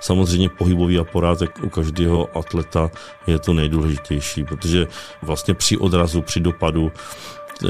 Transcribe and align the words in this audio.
Samozřejmě 0.00 0.48
pohybový 0.48 0.98
aparát 0.98 1.38
u 1.62 1.68
každého 1.68 2.38
atleta 2.38 2.90
je 3.26 3.38
to 3.38 3.52
nejdůležitější, 3.52 4.44
protože 4.44 4.86
vlastně 5.22 5.54
při 5.54 5.76
odrazu, 5.76 6.22
při 6.22 6.40
dopadu 6.40 6.92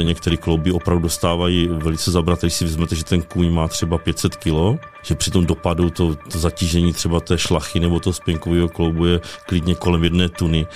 některé 0.03 0.37
klouby 0.37 0.73
opravdu 0.73 1.03
dostávají 1.03 1.69
velice 1.69 2.11
zabrat, 2.11 2.41
když 2.41 2.55
si 2.55 2.65
vezmete, 2.65 2.95
že 2.95 3.05
ten 3.05 3.23
kůň 3.23 3.51
má 3.51 3.69
třeba 3.69 3.99
500 3.99 4.37
kg, 4.37 4.81
že 5.03 5.15
při 5.15 5.31
tom 5.31 5.47
dopadu 5.47 5.91
to, 5.91 6.15
to 6.15 6.39
zatížení 6.39 6.93
třeba 6.93 7.21
té 7.21 7.39
šlachy 7.39 7.81
nebo 7.81 8.01
toho 8.01 8.15
spinkového 8.15 8.69
kloubu 8.69 9.07
je 9.07 9.21
klidně 9.47 9.75
kolem 9.75 10.05
jedné 10.05 10.29
tuny, 10.29 10.67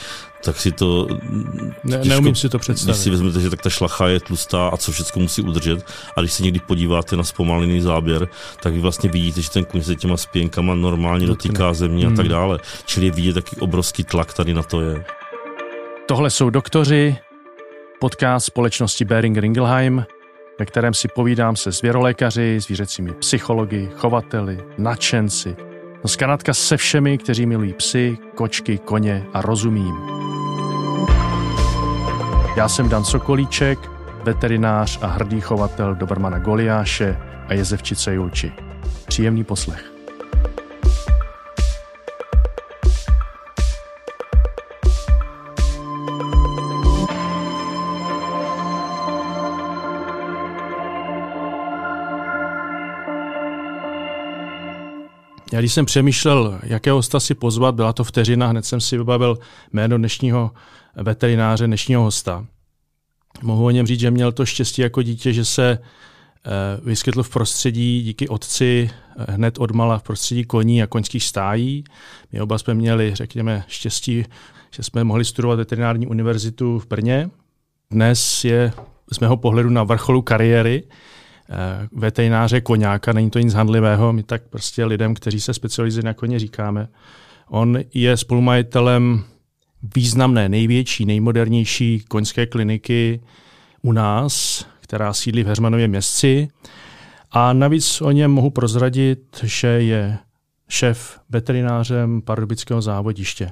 tak 0.45 0.61
si 0.61 0.73
to... 0.73 1.09
Ne, 1.85 1.97
těžko, 1.97 2.09
neumím 2.09 2.35
si 2.35 2.49
to 2.49 2.59
představit. 2.59 2.95
Když 2.95 3.03
si 3.05 3.11
vezmete, 3.11 3.41
že 3.41 3.51
tak 3.51 3.63
ta 3.63 3.71
šlacha 3.71 4.09
je 4.09 4.21
tlustá 4.21 4.69
a 4.69 4.77
co 4.77 4.93
všechno 4.93 5.23
musí 5.23 5.43
udržet 5.43 5.87
a 6.17 6.21
když 6.21 6.33
se 6.33 6.43
někdy 6.43 6.61
podíváte 6.61 7.17
na 7.17 7.25
zpomalený 7.25 7.81
záběr, 7.81 8.29
tak 8.63 8.73
vy 8.73 8.81
vlastně 8.81 9.11
vidíte, 9.11 9.43
že 9.43 9.51
ten 9.51 9.65
kuň 9.65 9.83
se 9.83 9.97
těma 9.97 10.17
spěnkama 10.17 10.75
normálně 10.75 11.27
dotýká 11.27 11.75
země 11.75 12.05
hmm. 12.05 12.15
a 12.15 12.17
tak 12.17 12.29
dále. 12.29 12.59
Čili 12.85 13.07
je 13.07 13.13
vidět, 13.13 13.37
jaký 13.37 13.57
obrovský 13.57 14.05
tlak 14.05 14.35
tady 14.35 14.55
na 14.55 14.63
to 14.63 14.81
je. 14.81 15.05
Tohle 16.07 16.31
jsou 16.31 16.51
doktoři, 16.51 17.17
podcast 18.05 18.47
společnosti 18.47 19.05
Bering 19.05 19.37
Ringelheim, 19.37 20.07
ve 20.59 20.67
kterém 20.67 20.95
si 20.95 21.09
povídám 21.09 21.57
se 21.57 21.73
zvěrolékaři, 21.73 22.61
zvířecími 22.61 23.13
psychologi, 23.13 23.91
chovateli, 23.97 24.65
nadšenci, 24.79 25.57
no 26.03 26.09
zkrátka 26.09 26.55
se 26.55 26.77
všemi, 26.77 27.19
kteří 27.19 27.47
milují 27.47 27.73
psy, 27.73 28.19
kočky, 28.35 28.79
koně 28.79 29.27
a 29.33 29.43
rozumím. 29.43 29.95
Já 32.57 32.69
jsem 32.69 32.89
Dan 32.89 33.05
Sokolíček, 33.05 33.79
veterinář 34.25 34.99
a 35.03 35.07
hrdý 35.07 35.41
chovatel 35.41 35.95
Dobrmana 35.95 36.39
Goliáše 36.39 37.17
a 37.49 37.55
jezevčice 37.55 38.15
Julči. 38.15 38.53
Příjemný 39.07 39.45
poslech. 39.45 39.94
Já 55.55 55.61
když 55.61 55.73
jsem 55.73 55.87
přemýšlel, 55.87 56.59
jakého 56.63 56.97
hosta 56.97 57.21
si 57.21 57.35
pozvat, 57.35 57.75
byla 57.75 57.93
to 57.93 58.05
vteřina, 58.05 58.47
hned 58.47 58.65
jsem 58.65 58.81
si 58.81 58.99
vybavil 58.99 59.39
jméno 59.73 59.99
dnešního 59.99 60.51
veterináře, 60.97 61.67
dnešního 61.67 62.03
hosta. 62.03 62.47
Mohu 63.43 63.65
o 63.65 63.71
něm 63.71 63.87
říct, 63.87 64.01
že 64.01 64.11
měl 64.11 64.33
to 64.33 64.47
štěstí 64.47 64.83
jako 64.83 65.03
dítě, 65.03 65.33
že 65.33 65.45
se 65.45 65.79
eh, 65.79 66.51
vyskytl 66.85 67.23
v 67.23 67.31
prostředí 67.31 68.03
díky 68.03 68.29
otci 68.29 68.91
eh, 68.91 69.33
hned 69.33 69.59
odmala 69.59 69.99
v 69.99 70.03
prostředí 70.03 70.45
koní 70.45 70.83
a 70.83 70.87
koňských 70.87 71.25
stájí. 71.25 71.85
My 72.33 72.41
oba 72.41 72.59
jsme 72.59 72.75
měli, 72.75 73.15
řekněme, 73.15 73.65
štěstí, 73.69 74.25
že 74.71 74.83
jsme 74.83 75.05
mohli 75.05 75.25
studovat 75.25 75.57
veterinární 75.57 76.07
univerzitu 76.07 76.79
v 76.79 76.87
Brně. 76.87 77.31
Dnes 77.91 78.45
je 78.45 78.73
z 79.13 79.19
mého 79.19 79.37
pohledu 79.37 79.71
na 79.71 79.85
vrcholu 79.85 80.23
kariéry 80.23 80.83
veterináře 81.93 82.61
koňáka, 82.61 83.13
není 83.13 83.31
to 83.31 83.39
nic 83.39 83.55
handlivého, 83.55 84.13
my 84.13 84.23
tak 84.23 84.43
prostě 84.51 84.85
lidem, 84.85 85.15
kteří 85.15 85.41
se 85.41 85.55
specializují 85.55 86.05
na 86.05 86.15
koně, 86.15 86.39
říkáme. 86.39 86.89
On 87.49 87.79
je 87.95 88.17
spolumajitelem 88.17 89.25
významné, 89.97 90.49
největší, 90.49 91.05
nejmodernější 91.05 92.05
koňské 92.09 92.47
kliniky 92.47 93.21
u 93.83 93.93
nás, 93.93 94.67
která 94.81 95.13
sídlí 95.13 95.43
v 95.43 95.47
Hermanově 95.47 95.89
městci. 95.89 96.49
A 97.31 97.53
navíc 97.53 98.01
o 98.01 98.11
něm 98.11 98.31
mohu 98.31 98.51
prozradit, 98.51 99.41
že 99.43 99.69
je 99.69 100.19
šéf 100.69 101.21
veterinářem 101.31 102.23
pardubického 102.23 102.83
závodiště. 102.83 103.51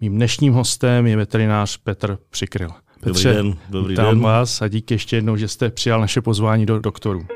Mým 0.00 0.14
dnešním 0.14 0.52
hostem 0.52 1.06
je 1.06 1.16
veterinář 1.16 1.76
Petr 1.76 2.18
Přikryl. 2.30 2.70
Petře, 3.00 3.28
dobrý 3.32 3.48
den, 3.48 3.56
dobrý 3.68 3.96
den. 3.96 4.20
vás 4.20 4.62
a 4.62 4.68
díky 4.68 4.94
ještě 4.94 5.16
jednou, 5.16 5.36
že 5.36 5.48
jste 5.48 5.70
přijal 5.70 6.00
naše 6.00 6.20
pozvání 6.20 6.66
do 6.66 6.78
doktoru. 6.78 7.26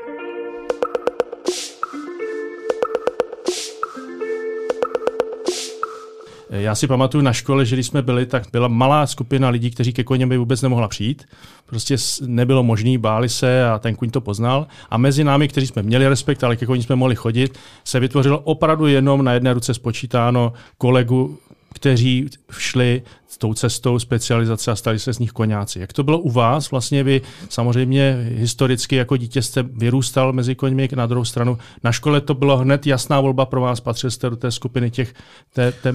Já 6.49 6.75
si 6.75 6.87
pamatuju 6.87 7.23
na 7.23 7.33
škole, 7.33 7.65
že 7.65 7.75
když 7.75 7.87
jsme 7.87 8.01
byli, 8.01 8.25
tak 8.25 8.43
byla 8.51 8.67
malá 8.67 9.07
skupina 9.07 9.49
lidí, 9.49 9.71
kteří 9.71 9.93
ke 9.93 10.03
koněm 10.03 10.29
by 10.29 10.37
vůbec 10.37 10.61
nemohla 10.61 10.87
přijít. 10.87 11.23
Prostě 11.65 11.95
nebylo 12.25 12.63
možné, 12.63 12.97
báli 12.97 13.29
se 13.29 13.69
a 13.69 13.79
ten 13.79 13.95
kuň 13.95 14.09
to 14.09 14.21
poznal. 14.21 14.67
A 14.89 14.97
mezi 14.97 15.23
námi, 15.23 15.47
kteří 15.47 15.67
jsme 15.67 15.83
měli 15.83 16.07
respekt, 16.07 16.43
ale 16.43 16.55
ke 16.55 16.65
koni 16.65 16.83
jsme 16.83 16.95
mohli 16.95 17.15
chodit, 17.15 17.59
se 17.83 17.99
vytvořilo 17.99 18.39
opravdu 18.39 18.87
jenom 18.87 19.23
na 19.23 19.33
jedné 19.33 19.53
ruce 19.53 19.73
spočítáno 19.73 20.53
kolegu, 20.77 21.37
kteří 21.73 22.29
šli 22.51 23.01
tou 23.37 23.53
cestou 23.53 23.99
specializace 23.99 24.71
a 24.71 24.75
stali 24.75 24.99
se 24.99 25.13
z 25.13 25.19
nich 25.19 25.31
koňáci. 25.31 25.79
Jak 25.79 25.93
to 25.93 26.03
bylo 26.03 26.19
u 26.19 26.31
vás? 26.31 26.71
Vlastně 26.71 27.03
vy 27.03 27.21
samozřejmě 27.49 28.27
historicky 28.29 28.95
jako 28.95 29.17
dítě 29.17 29.41
jste 29.41 29.63
vyrůstal 29.63 30.33
mezi 30.33 30.55
koňmi, 30.55 30.89
na 30.95 31.05
druhou 31.05 31.25
stranu 31.25 31.57
na 31.83 31.91
škole 31.91 32.21
to 32.21 32.33
bylo 32.33 32.57
hned 32.57 32.87
jasná 32.87 33.21
volba 33.21 33.45
pro 33.45 33.61
vás, 33.61 33.79
patřil 33.79 34.11
jste 34.11 34.29
do 34.29 34.35
té 34.35 34.51
skupiny 34.51 34.91
těch, 34.91 35.13
té, 35.53 35.71
té, 35.71 35.93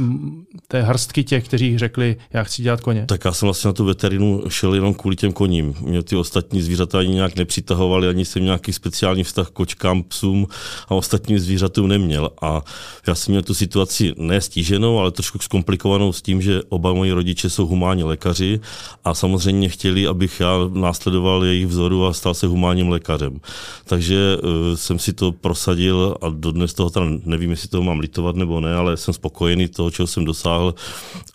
té 0.68 0.82
hrstky 0.82 1.24
těch, 1.24 1.44
kteří 1.44 1.78
řekli, 1.78 2.16
já 2.32 2.42
chci 2.44 2.62
dělat 2.62 2.80
koně. 2.80 3.04
Tak 3.06 3.24
já 3.24 3.32
jsem 3.32 3.46
vlastně 3.46 3.68
na 3.68 3.72
tu 3.72 3.84
veterinu 3.84 4.42
šel 4.48 4.74
jenom 4.74 4.94
kvůli 4.94 5.16
těm 5.16 5.32
koním. 5.32 5.74
Mě 5.80 6.02
ty 6.02 6.16
ostatní 6.16 6.62
zvířata 6.62 6.98
ani 6.98 7.14
nějak 7.14 7.36
nepřitahovaly, 7.36 8.08
ani 8.08 8.24
jsem 8.24 8.44
nějaký 8.44 8.72
speciální 8.72 9.24
vztah 9.24 9.48
kočkám, 9.50 10.02
psům 10.02 10.46
a 10.88 10.94
ostatním 10.94 11.38
zvířatům 11.38 11.88
neměl. 11.88 12.30
A 12.42 12.62
já 13.06 13.14
jsem 13.14 13.32
měl 13.32 13.42
tu 13.42 13.54
situaci 13.54 14.14
nestíženou, 14.16 14.98
ale 14.98 15.10
trošku 15.10 15.38
zkomplikovanou 15.38 16.12
s 16.12 16.22
tím, 16.22 16.42
že 16.42 16.60
oba 16.68 16.92
moji 16.92 17.12
rodiče 17.12 17.27
rodiče 17.28 17.50
jsou 17.50 17.66
humánní 17.66 18.04
lékaři 18.04 18.60
a 19.04 19.14
samozřejmě 19.14 19.68
chtěli, 19.68 20.06
abych 20.06 20.40
já 20.40 20.52
následoval 20.72 21.44
jejich 21.44 21.66
vzoru 21.66 22.06
a 22.06 22.12
stal 22.12 22.34
se 22.34 22.46
humánním 22.46 22.88
lékařem. 22.88 23.40
Takže 23.84 24.36
uh, 24.36 24.50
jsem 24.74 24.98
si 24.98 25.12
to 25.12 25.32
prosadil 25.32 26.16
a 26.22 26.28
dodnes 26.28 26.74
toho 26.74 26.90
teda 26.90 27.06
nevím, 27.24 27.50
jestli 27.50 27.68
toho 27.68 27.82
mám 27.82 28.00
litovat 28.00 28.36
nebo 28.36 28.60
ne, 28.60 28.74
ale 28.74 28.96
jsem 28.96 29.14
spokojený 29.14 29.68
toho, 29.68 29.90
čeho 29.90 30.06
jsem 30.06 30.24
dosáhl 30.24 30.74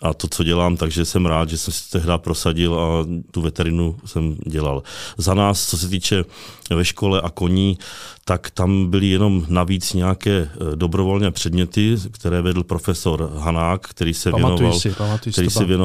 a 0.02 0.14
to, 0.14 0.28
co 0.28 0.44
dělám, 0.44 0.76
takže 0.76 1.04
jsem 1.04 1.26
rád, 1.26 1.48
že 1.48 1.58
jsem 1.58 1.72
si 1.74 1.90
to 1.90 1.98
tehdy 1.98 2.12
prosadil 2.18 2.74
a 2.74 3.06
tu 3.30 3.40
veterinu 3.40 3.96
jsem 4.04 4.36
dělal. 4.46 4.82
Za 5.18 5.34
nás, 5.34 5.70
co 5.70 5.78
se 5.78 5.88
týče 5.88 6.24
ve 6.70 6.84
škole 6.84 7.20
a 7.20 7.30
koní, 7.30 7.78
tak 8.24 8.50
tam 8.50 8.90
byly 8.90 9.06
jenom 9.06 9.46
navíc 9.48 9.92
nějaké 9.92 10.30
eh, 10.32 10.76
dobrovolné 10.76 11.30
předměty, 11.30 11.96
které 12.10 12.42
vedl 12.42 12.64
profesor 12.64 13.30
Hanák, 13.36 13.88
který 13.88 14.14
se 14.14 14.30
pamatuji 14.30 14.56
věnoval, 14.56 14.80
si, 14.80 15.30
který 15.32 15.50
se 15.50 15.64
věnoval 15.64 15.83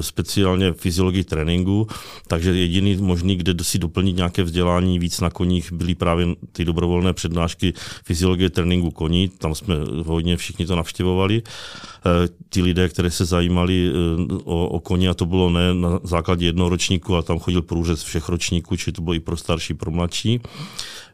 speciálně 0.00 0.72
fyziologii 0.72 1.24
tréninku, 1.24 1.86
takže 2.26 2.54
jediný 2.54 2.96
možný, 2.96 3.36
kde 3.36 3.64
si 3.64 3.78
doplnit 3.78 4.16
nějaké 4.16 4.42
vzdělání 4.42 4.98
víc 4.98 5.20
na 5.20 5.30
koních, 5.30 5.72
byly 5.72 5.94
právě 5.94 6.26
ty 6.52 6.64
dobrovolné 6.64 7.12
přednášky 7.12 7.72
fyziologie 8.04 8.50
tréninku 8.50 8.90
koní, 8.90 9.28
tam 9.28 9.54
jsme 9.54 9.74
hodně 10.06 10.36
všichni 10.36 10.66
to 10.66 10.76
navštěvovali. 10.76 11.42
Eh, 11.42 12.28
ty 12.48 12.62
lidé, 12.62 12.88
které 12.88 13.10
se 13.10 13.24
zajímali 13.24 13.90
eh, 13.90 14.34
o, 14.44 14.68
o 14.68 14.80
koně, 14.80 15.08
a 15.08 15.14
to 15.14 15.26
bylo 15.26 15.50
ne 15.50 15.74
na 15.74 16.00
základě 16.02 16.46
jednoho 16.46 16.70
ročníku, 16.70 17.16
a 17.16 17.22
tam 17.22 17.38
chodil 17.38 17.62
průřez 17.62 18.02
všech 18.02 18.28
ročníků, 18.28 18.76
či 18.76 18.92
to 18.92 19.02
bylo 19.02 19.14
i 19.14 19.20
pro 19.20 19.36
starší, 19.36 19.74
pro 19.74 19.90
mladší. 19.90 20.40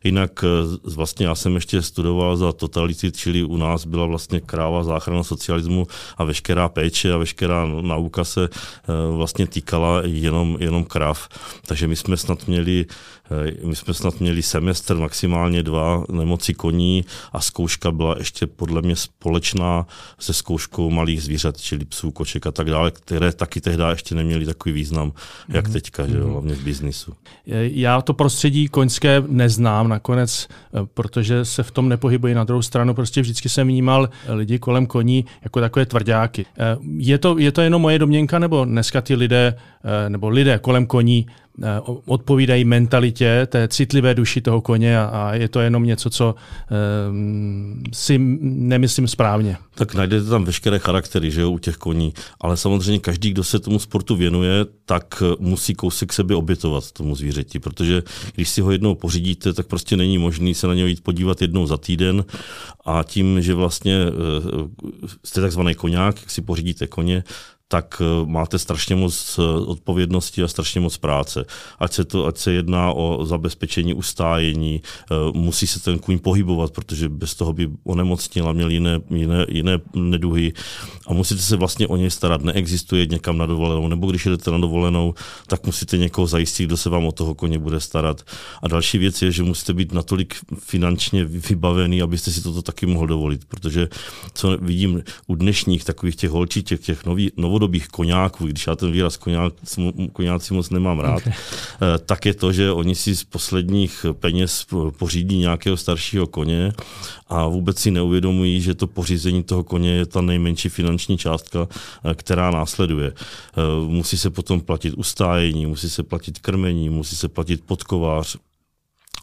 Jinak 0.05 0.45
eh, 0.45 0.91
vlastně 0.95 1.27
já 1.27 1.35
jsem 1.35 1.55
ještě 1.55 1.83
studoval 1.83 2.37
za 2.37 2.53
totality, 2.53 3.13
čili 3.13 3.43
u 3.43 3.57
nás 3.57 3.87
byla 3.87 4.07
vlastně 4.07 4.41
kráva 4.41 4.85
záchrana 4.85 5.23
socialismu 5.23 5.87
a 6.17 6.25
veškerá 6.25 6.69
péče 6.69 7.13
a 7.13 7.17
veškerá 7.17 7.67
nauka 7.67 8.25
se 8.27 8.49
vlastně 9.11 9.47
týkala 9.47 10.01
jenom, 10.05 10.57
jenom 10.61 10.85
krav. 10.85 11.29
Takže 11.67 11.89
my 11.89 11.97
jsme 11.97 12.17
snad 12.17 12.47
měli 12.49 12.87
my 13.65 13.77
jsme 13.77 13.95
snad 13.95 14.21
měli 14.21 14.43
semestr, 14.43 14.97
maximálně 14.97 15.63
dva 15.63 16.05
nemoci 16.13 16.55
koní 16.55 17.05
a 17.33 17.41
zkouška 17.41 17.91
byla 17.91 18.15
ještě 18.19 18.47
podle 18.47 18.83
mě 18.83 18.97
společná 18.97 19.87
se 20.19 20.33
zkouškou 20.33 20.91
malých 20.91 21.23
zvířat, 21.23 21.61
čili 21.61 21.85
psů, 21.85 22.11
koček 22.11 22.47
a 22.47 22.53
tak 22.53 22.71
dále, 22.71 22.91
které 22.91 23.33
taky 23.33 23.61
tehdy 23.61 23.83
ještě 23.91 24.15
neměly 24.15 24.47
takový 24.47 24.73
význam, 24.73 25.13
jak 25.49 25.67
mm. 25.67 25.73
teďka, 25.73 26.07
že 26.07 26.17
jo, 26.17 26.25
mhm. 26.25 26.33
hlavně 26.33 26.55
v 26.55 26.65
biznisu. 26.65 27.13
Já 27.47 28.03
to 28.03 28.15
prostředí 28.15 28.69
koňské 28.69 29.23
neznám 29.27 29.89
nakonec, 29.89 30.49
eh, 30.51 30.79
protože 30.95 31.45
se 31.45 31.63
v 31.63 31.71
tom 31.71 31.89
nepohybuji. 31.89 32.35
Na 32.35 32.45
druhou 32.45 32.63
stranu 32.63 32.95
prostě 32.95 33.21
vždycky 33.21 33.49
jsem 33.49 33.69
vnímal 33.69 34.09
lidi 34.29 34.59
kolem 34.59 34.87
koní 34.87 35.25
jako 35.43 35.61
takové 35.61 35.87
tvrdáky. 35.87 36.47
Eh, 36.59 36.77
je 36.97 37.19
to, 37.19 37.39
je 37.39 37.53
to 37.53 37.61
jenom 37.61 37.83
moje 37.83 37.99
domněnka, 37.99 38.39
nebo 38.39 38.65
dneska 38.65 39.01
ty 39.01 39.15
lidé, 39.15 39.55
eh, 39.85 40.11
nebo 40.11 40.29
lidé 40.29 40.59
kolem 40.59 40.87
koní 40.87 41.27
Eh, 41.27 41.46
odpovídají 42.07 42.65
mentalitě, 42.65 43.47
té 43.47 43.69
citlivé 43.69 44.15
duši 44.15 44.41
toho 44.41 44.61
koně 44.61 44.99
a, 44.99 45.05
a 45.05 45.35
je 45.35 45.49
to 45.49 45.61
jenom 45.61 45.85
něco, 45.85 46.11
co 46.11 46.35
um, 47.11 47.83
si 47.93 48.19
nemyslím 48.41 49.09
správně. 49.09 49.57
Tak 49.75 49.95
najdete 49.95 50.29
tam 50.29 50.45
veškeré 50.45 50.79
charaktery 50.79 51.31
že 51.31 51.41
jo, 51.41 51.51
u 51.51 51.59
těch 51.59 51.77
koní, 51.77 52.13
ale 52.41 52.57
samozřejmě 52.57 52.99
každý, 52.99 53.31
kdo 53.31 53.45
se 53.45 53.59
tomu 53.59 53.79
sportu 53.79 54.17
věnuje, 54.17 54.67
tak 54.85 55.23
musí 55.39 55.75
kousek 55.75 56.13
sebe 56.13 56.35
obětovat 56.35 56.93
tomu 56.93 57.15
zvířeti, 57.15 57.59
protože 57.59 58.03
když 58.35 58.49
si 58.49 58.61
ho 58.61 58.71
jednou 58.71 58.95
pořídíte, 58.95 59.53
tak 59.53 59.67
prostě 59.67 59.97
není 59.97 60.19
možný 60.19 60.55
se 60.55 60.67
na 60.67 60.75
něj 60.75 60.89
jít 60.89 61.01
podívat 61.03 61.43
jednou 61.43 61.67
za 61.67 61.77
týden. 61.77 62.25
A 62.85 63.03
tím, 63.03 63.43
že 63.43 63.55
vlastně 63.55 63.95
eh, 63.95 65.11
jste 65.25 65.41
takzvaný 65.41 65.75
koňák, 65.75 66.31
si 66.31 66.43
pořídíte 66.43 66.87
koně, 66.87 67.25
tak 67.69 68.03
eh, 68.03 68.27
máte 68.27 68.59
strašně 68.59 68.97
moc 68.97 69.39
eh, 69.39 69.43
odpovědnosti 69.43 70.43
a 70.43 70.49
strašně 70.49 70.81
moc 70.81 70.97
práce. 70.97 71.45
Ať 71.79 71.93
se, 71.93 72.05
to, 72.05 72.27
ať 72.27 72.39
se 72.39 72.53
jedná 72.53 72.93
o 72.93 73.25
zabezpečení 73.25 73.95
ustájení, 73.95 74.83
eh, 74.83 75.15
musí 75.33 75.67
se 75.67 75.81
ten 75.81 75.99
kůň 75.99 76.19
pohybovat, 76.19 76.73
protože 76.73 77.09
bez 77.09 77.35
toho 77.35 77.53
by 77.53 77.71
onemocnil 77.85 78.49
a 78.49 78.53
měl 78.53 78.71
jiné, 78.71 79.01
jiné, 79.11 79.47
jiné 79.49 79.79
neduhy 79.95 80.53
a 81.07 81.13
musíte 81.13 81.43
se 81.43 81.57
vlastně 81.57 81.87
o 81.87 81.97
něj 81.97 82.11
starat. 82.11 82.43
Neexistuje 82.43 83.07
někam 83.07 83.39
na 83.39 83.47
dovolenou, 83.47 83.89
nebo 83.89 84.11
když 84.11 84.27
jdete 84.27 84.51
na 84.51 84.59
dovolenou, 84.59 85.15
tak 85.47 85.67
musíte 85.67 85.99
někoho 85.99 86.27
zajistit, 86.27 86.65
kdo 86.65 86.77
se 86.77 86.91
vám 86.91 87.07
o 87.07 87.13
toho 87.13 87.35
koně 87.35 87.59
bude 87.59 87.81
starat. 87.81 88.23
A 88.63 88.69
další 88.69 88.99
věc 88.99 89.23
je, 89.23 89.33
že 89.33 89.43
musíte 89.43 89.75
být 89.75 89.93
natolik 89.93 90.35
finančně 90.59 91.25
vybavený, 91.25 92.03
abyste 92.03 92.31
si 92.33 92.43
toto 92.43 92.63
taky 92.63 92.87
mohl 92.87 93.07
dovolit, 93.07 93.45
protože 93.45 93.89
co 94.35 94.57
vidím 94.61 95.03
u 95.27 95.35
dnešních 95.35 95.85
takových 95.85 96.17
těch 96.17 96.31
holčíček, 96.31 96.81
těch 96.81 97.07
nových 97.07 97.31
novodobých 97.57 97.89
koňáků, 97.89 98.47
když 98.47 98.67
já 98.67 98.77
ten 98.77 98.93
výraz 98.93 99.17
koňák, 99.17 99.53
koňáci 100.13 100.55
moc 100.55 100.71
nemám 100.71 101.01
rád, 101.01 101.17
okay. 101.17 101.33
Eh, 101.33 101.99
tak 101.99 102.27
je 102.27 102.35
to, 102.35 102.53
že 102.53 102.73
oni 102.73 102.95
si 102.95 103.17
z 103.17 103.25
posledních 103.25 104.07
peněz 104.13 104.67
pořídí 104.99 105.39
nějakého 105.39 105.77
staršího 105.77 106.27
koně 106.27 106.73
a 107.29 107.47
vůbec 107.49 107.79
si 107.79 107.91
neuvědomují, 107.91 108.61
že 108.61 108.75
to 108.75 108.87
pořízení 108.87 109.43
toho 109.43 109.65
koně 109.65 109.91
je 109.91 110.07
ta 110.07 110.21
nejmenší 110.21 110.69
finanční 110.69 111.19
částka, 111.19 111.69
eh, 112.05 112.15
která 112.15 112.51
následuje. 112.51 113.13
Eh, 113.13 113.61
musí 113.89 114.19
se 114.19 114.31
potom 114.31 114.61
platit 114.61 114.95
ustájení, 114.95 115.67
musí 115.67 115.91
se 115.91 116.03
platit 116.03 116.39
krmení, 116.39 116.89
musí 116.89 117.17
se 117.17 117.29
platit 117.29 117.65
podkovář, 117.67 118.37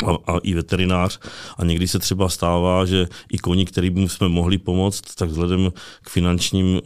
a, 0.05 0.33
a 0.33 0.37
i 0.37 0.53
veterinář. 0.53 1.19
A 1.57 1.65
někdy 1.65 1.87
se 1.87 1.99
třeba 1.99 2.29
stává, 2.29 2.85
že 2.85 3.07
i 3.31 3.37
koni, 3.37 3.65
kterým 3.65 4.09
jsme 4.09 4.29
mohli 4.29 4.57
pomoct, 4.57 5.15
tak 5.15 5.29
vzhledem 5.29 5.71
k, 6.01 6.09
finančním, 6.09 6.81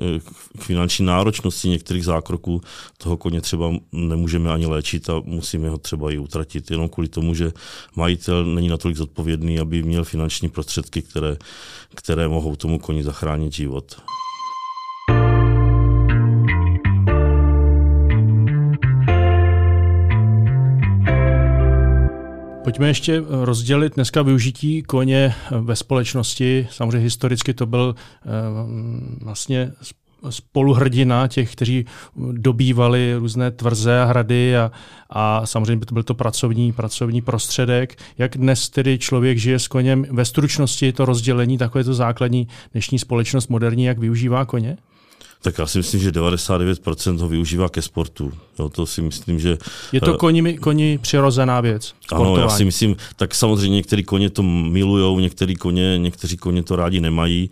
k 0.58 0.62
finanční 0.62 1.06
náročnosti 1.06 1.70
některých 1.70 2.06
zákroků 2.06 2.62
toho 2.98 3.18
koně 3.18 3.42
třeba 3.42 3.74
nemůžeme 3.92 4.54
ani 4.54 4.66
léčit 4.66 5.10
a 5.10 5.22
musíme 5.26 5.70
ho 5.70 5.78
třeba 5.78 6.12
i 6.12 6.18
utratit, 6.18 6.72
jenom 6.72 6.90
kvůli 6.90 7.08
tomu, 7.08 7.34
že 7.34 7.52
majitel 7.96 8.46
není 8.46 8.68
natolik 8.68 8.98
zodpovědný, 8.98 9.60
aby 9.60 9.84
měl 9.84 10.04
finanční 10.04 10.50
prostředky, 10.50 11.02
které, 11.02 11.38
které 11.96 12.28
mohou 12.28 12.56
tomu 12.56 12.80
koni 12.80 13.04
zachránit 13.04 13.54
život. 13.54 14.02
Pojďme 22.68 22.88
ještě 22.88 23.24
rozdělit 23.30 23.96
dneska 23.96 24.22
využití 24.22 24.84
koně 24.84 25.36
ve 25.62 25.76
společnosti. 25.76 26.68
Samozřejmě 26.72 26.98
historicky 26.98 27.54
to 27.54 27.66
byl 27.66 27.96
eh, 27.98 28.30
vlastně 29.22 29.72
spoluhrdina 30.30 31.28
těch, 31.28 31.52
kteří 31.52 31.86
dobývali 32.32 33.16
různé 33.16 33.52
tvrze 33.52 34.00
a 34.02 34.06
hrady 34.06 34.58
a, 34.58 34.72
a 35.10 35.46
samozřejmě 35.46 35.86
byl 35.94 36.04
to 36.04 36.14
pracovní, 36.14 36.74
pracovní 36.74 37.22
prostředek. 37.22 38.00
Jak 38.18 38.38
dnes 38.38 38.70
tedy 38.70 38.98
člověk 38.98 39.38
žije 39.38 39.60
s 39.60 39.68
koněm? 39.68 40.06
Ve 40.12 40.26
stručnosti 40.26 40.94
to 40.94 41.06
rozdělení, 41.06 41.58
takové 41.58 41.84
to 41.84 41.94
základní 41.94 42.48
dnešní 42.72 43.00
společnost 43.00 43.48
moderní, 43.48 43.84
jak 43.84 44.00
využívá 44.00 44.46
koně? 44.46 44.78
tak 45.42 45.58
já 45.58 45.68
si 45.68 45.78
myslím, 45.78 46.02
že 46.02 46.12
99% 46.12 47.18
ho 47.18 47.28
využívá 47.28 47.70
ke 47.70 47.82
sportu. 47.82 48.34
Jo, 48.60 48.70
to 48.70 48.86
si 48.86 49.02
myslím, 49.02 49.40
že... 49.40 49.58
Je 49.92 50.02
to 50.02 50.18
koni, 50.18 50.58
koni 50.58 50.98
přirozená 50.98 51.62
věc? 51.62 51.94
Ano, 52.12 52.38
já 52.38 52.50
si 52.50 52.66
myslím, 52.66 52.96
tak 53.16 53.36
samozřejmě 53.36 53.76
některý 53.76 54.04
koně 54.04 54.30
to 54.30 54.44
milujou, 54.44 55.20
některý 55.20 55.56
koně, 55.56 55.98
někteří 55.98 56.38
koně 56.38 56.64
to 56.64 56.76
rádi 56.76 57.00
nemají. 57.00 57.50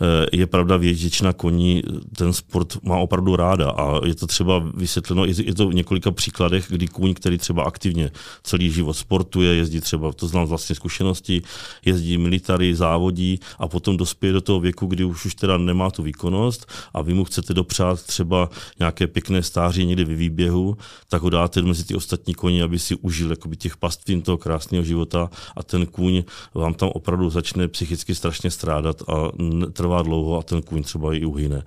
Eh, 0.00 0.26
je 0.32 0.46
pravda, 0.46 0.76
většina 0.76 1.32
koní 1.32 1.82
ten 2.16 2.32
sport 2.32 2.78
má 2.82 2.96
opravdu 2.96 3.36
ráda 3.36 3.70
a 3.70 4.06
je 4.06 4.14
to 4.14 4.26
třeba 4.26 4.64
vysvětleno, 4.74 5.24
je 5.24 5.54
to 5.54 5.68
v 5.68 5.74
několika 5.74 6.10
příkladech, 6.10 6.66
kdy 6.68 6.88
kůň, 6.88 7.14
který 7.14 7.38
třeba 7.38 7.62
aktivně 7.62 8.10
celý 8.42 8.70
život 8.70 8.92
sportuje, 8.92 9.54
jezdí 9.54 9.80
třeba, 9.80 10.12
to 10.12 10.26
znám 10.26 10.46
vlastně 10.46 10.76
zkušenosti, 10.76 11.42
jezdí 11.84 12.18
military, 12.18 12.74
závodí 12.74 13.40
a 13.58 13.68
potom 13.68 13.96
dospěje 13.96 14.32
do 14.32 14.40
toho 14.40 14.60
věku, 14.60 14.86
kdy 14.86 15.04
už, 15.04 15.24
už 15.24 15.34
teda 15.34 15.58
nemá 15.58 15.90
tu 15.90 16.02
výkonnost 16.02 16.72
a 16.94 17.02
vy 17.02 17.14
mu 17.14 17.24
chcete 17.24 17.54
dopřát 17.54 18.02
třeba 18.02 18.48
nějaké 18.78 19.06
pěkné 19.06 19.42
stáří 19.42 19.86
někde 19.86 20.04
ve 20.04 20.14
výběhu, 20.46 20.76
tak 21.08 21.22
ho 21.22 21.30
dáte 21.30 21.62
mezi 21.62 21.84
ty 21.84 21.94
ostatní 21.94 22.34
koně, 22.34 22.62
aby 22.62 22.78
si 22.78 22.94
užil 22.94 23.30
jakoby 23.30 23.56
těch 23.56 23.76
pastvin 23.76 24.22
toho 24.22 24.38
krásného 24.38 24.84
života 24.84 25.30
a 25.56 25.62
ten 25.62 25.86
kůň 25.86 26.24
vám 26.54 26.74
tam 26.74 26.88
opravdu 26.88 27.30
začne 27.30 27.68
psychicky 27.68 28.14
strašně 28.14 28.50
strádat 28.50 29.02
a 29.08 29.32
trvá 29.72 30.02
dlouho 30.02 30.38
a 30.38 30.42
ten 30.42 30.62
kůň 30.62 30.82
třeba 30.82 31.14
i 31.14 31.24
uhyne. 31.24 31.62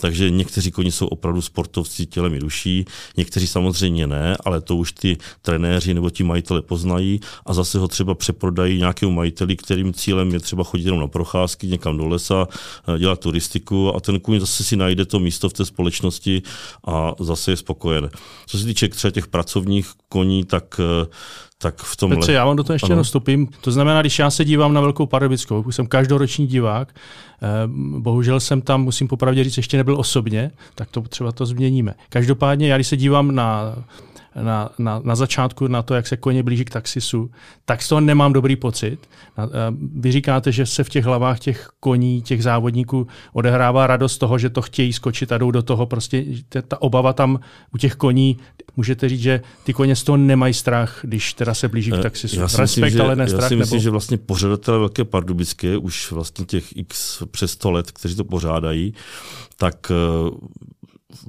Takže 0.00 0.30
někteří 0.30 0.70
koni 0.70 0.92
jsou 0.92 1.06
opravdu 1.06 1.42
sportovci 1.42 2.06
tělem 2.06 2.34
i 2.34 2.38
duší, 2.38 2.84
někteří 3.16 3.46
samozřejmě 3.46 4.06
ne, 4.06 4.36
ale 4.44 4.60
to 4.60 4.76
už 4.76 4.92
ty 4.92 5.16
trenéři 5.42 5.94
nebo 5.94 6.10
ti 6.10 6.24
majitele 6.24 6.62
poznají 6.62 7.20
a 7.46 7.54
zase 7.54 7.78
ho 7.78 7.88
třeba 7.88 8.14
přeprodají 8.14 8.78
nějakému 8.78 9.12
majiteli, 9.12 9.56
kterým 9.56 9.92
cílem 9.92 10.32
je 10.32 10.40
třeba 10.40 10.64
chodit 10.64 10.84
jenom 10.84 11.00
na 11.00 11.06
procházky 11.06 11.66
někam 11.66 11.96
do 11.96 12.08
lesa, 12.08 12.48
eh, 12.48 12.98
dělat 12.98 13.20
turistiku 13.20 13.94
a 13.96 14.00
ten 14.00 14.20
kůň 14.20 14.40
zase 14.40 14.64
si 14.64 14.76
najde 14.76 15.04
to 15.04 15.18
místo 15.18 15.48
v 15.48 15.52
té 15.52 15.64
společnosti 15.64 16.42
a 16.86 17.14
zase 17.20 17.52
je 17.52 17.56
spokojen. 17.56 18.10
Co 18.46 18.58
se 18.58 18.64
týče 18.64 18.88
třeba 18.88 19.10
těch 19.10 19.26
pracovních 19.26 19.90
koní, 20.08 20.44
tak 20.44 20.80
eh, 20.80 21.06
tak 21.62 21.82
v 21.82 21.96
tom. 21.96 22.10
Petře, 22.10 22.32
já 22.32 22.44
vám 22.44 22.56
do 22.56 22.64
toho 22.64 22.74
ještě 22.74 22.92
ano. 22.92 23.04
stupím. 23.04 23.48
To 23.60 23.72
znamená, 23.72 24.00
když 24.00 24.18
já 24.18 24.30
se 24.30 24.44
dívám 24.44 24.74
na 24.74 24.80
Velkou 24.80 25.06
Pardubickou, 25.06 25.70
jsem 25.70 25.86
každoroční 25.86 26.46
divák, 26.46 26.94
eh, 26.94 27.46
bohužel 27.98 28.40
jsem 28.40 28.60
tam, 28.62 28.82
musím 28.82 29.08
popravdě 29.08 29.44
říct, 29.44 29.56
ještě 29.56 29.76
nebyl 29.76 30.00
osobně, 30.00 30.50
tak 30.74 30.90
to 30.90 31.00
třeba 31.00 31.32
to 31.32 31.46
změníme. 31.46 31.94
Každopádně, 32.08 32.68
já 32.68 32.76
když 32.76 32.86
se 32.86 32.96
dívám 32.96 33.34
na 33.34 33.76
na, 34.42 34.70
na, 34.78 35.00
na 35.04 35.14
začátku 35.14 35.68
na 35.68 35.82
to, 35.82 35.94
jak 35.94 36.06
se 36.06 36.16
koně 36.16 36.42
blíží 36.42 36.64
k 36.64 36.70
taxisu, 36.70 37.30
tak 37.64 37.82
z 37.82 37.88
toho 37.88 38.00
nemám 38.00 38.32
dobrý 38.32 38.56
pocit. 38.56 38.98
Eh, 39.38 39.42
vy 39.94 40.12
říkáte, 40.12 40.52
že 40.52 40.66
se 40.66 40.84
v 40.84 40.88
těch 40.88 41.04
hlavách 41.04 41.38
těch 41.38 41.70
koní, 41.80 42.22
těch 42.22 42.42
závodníků 42.42 43.06
odehrává 43.32 43.86
radost 43.86 44.18
toho, 44.18 44.38
že 44.38 44.50
to 44.50 44.62
chtějí 44.62 44.92
skočit 44.92 45.32
a 45.32 45.38
jdou 45.38 45.50
do 45.50 45.62
toho. 45.62 45.86
Prostě 45.86 46.24
ta 46.68 46.82
obava 46.82 47.12
tam 47.12 47.40
u 47.74 47.78
těch 47.78 47.94
koní, 47.94 48.36
můžete 48.76 49.08
říct, 49.08 49.20
že 49.20 49.40
ty 49.64 49.72
koně 49.72 49.96
z 49.96 50.02
toho 50.02 50.16
nemají 50.16 50.54
strach, 50.54 50.98
když 51.02 51.34
teda 51.34 51.54
se 51.54 51.68
blíží 51.68 51.90
k 51.90 51.94
eh, 51.98 52.02
taxisu. 52.02 52.40
Já 52.40 52.48
si 52.48 52.60
Respekt, 52.60 52.84
myslím, 52.84 53.02
ale 53.02 53.16
ne 53.16 53.28
strach, 53.28 53.42
já 53.42 53.48
si 53.48 53.56
myslím, 53.56 53.76
nebo... 53.76 53.82
že 53.82 53.90
vlastně 53.90 54.18
pořadatelé 54.18 54.78
Velké 54.78 55.04
Pardubické, 55.04 55.76
už 55.76 56.12
vlastně 56.12 56.44
těch 56.44 56.76
x 56.76 57.22
přes 57.30 57.50
100 57.50 57.70
let, 57.70 57.90
kteří 57.90 58.16
to 58.16 58.24
pořádají, 58.24 58.94
tak 59.56 59.90
eh, 59.90 60.30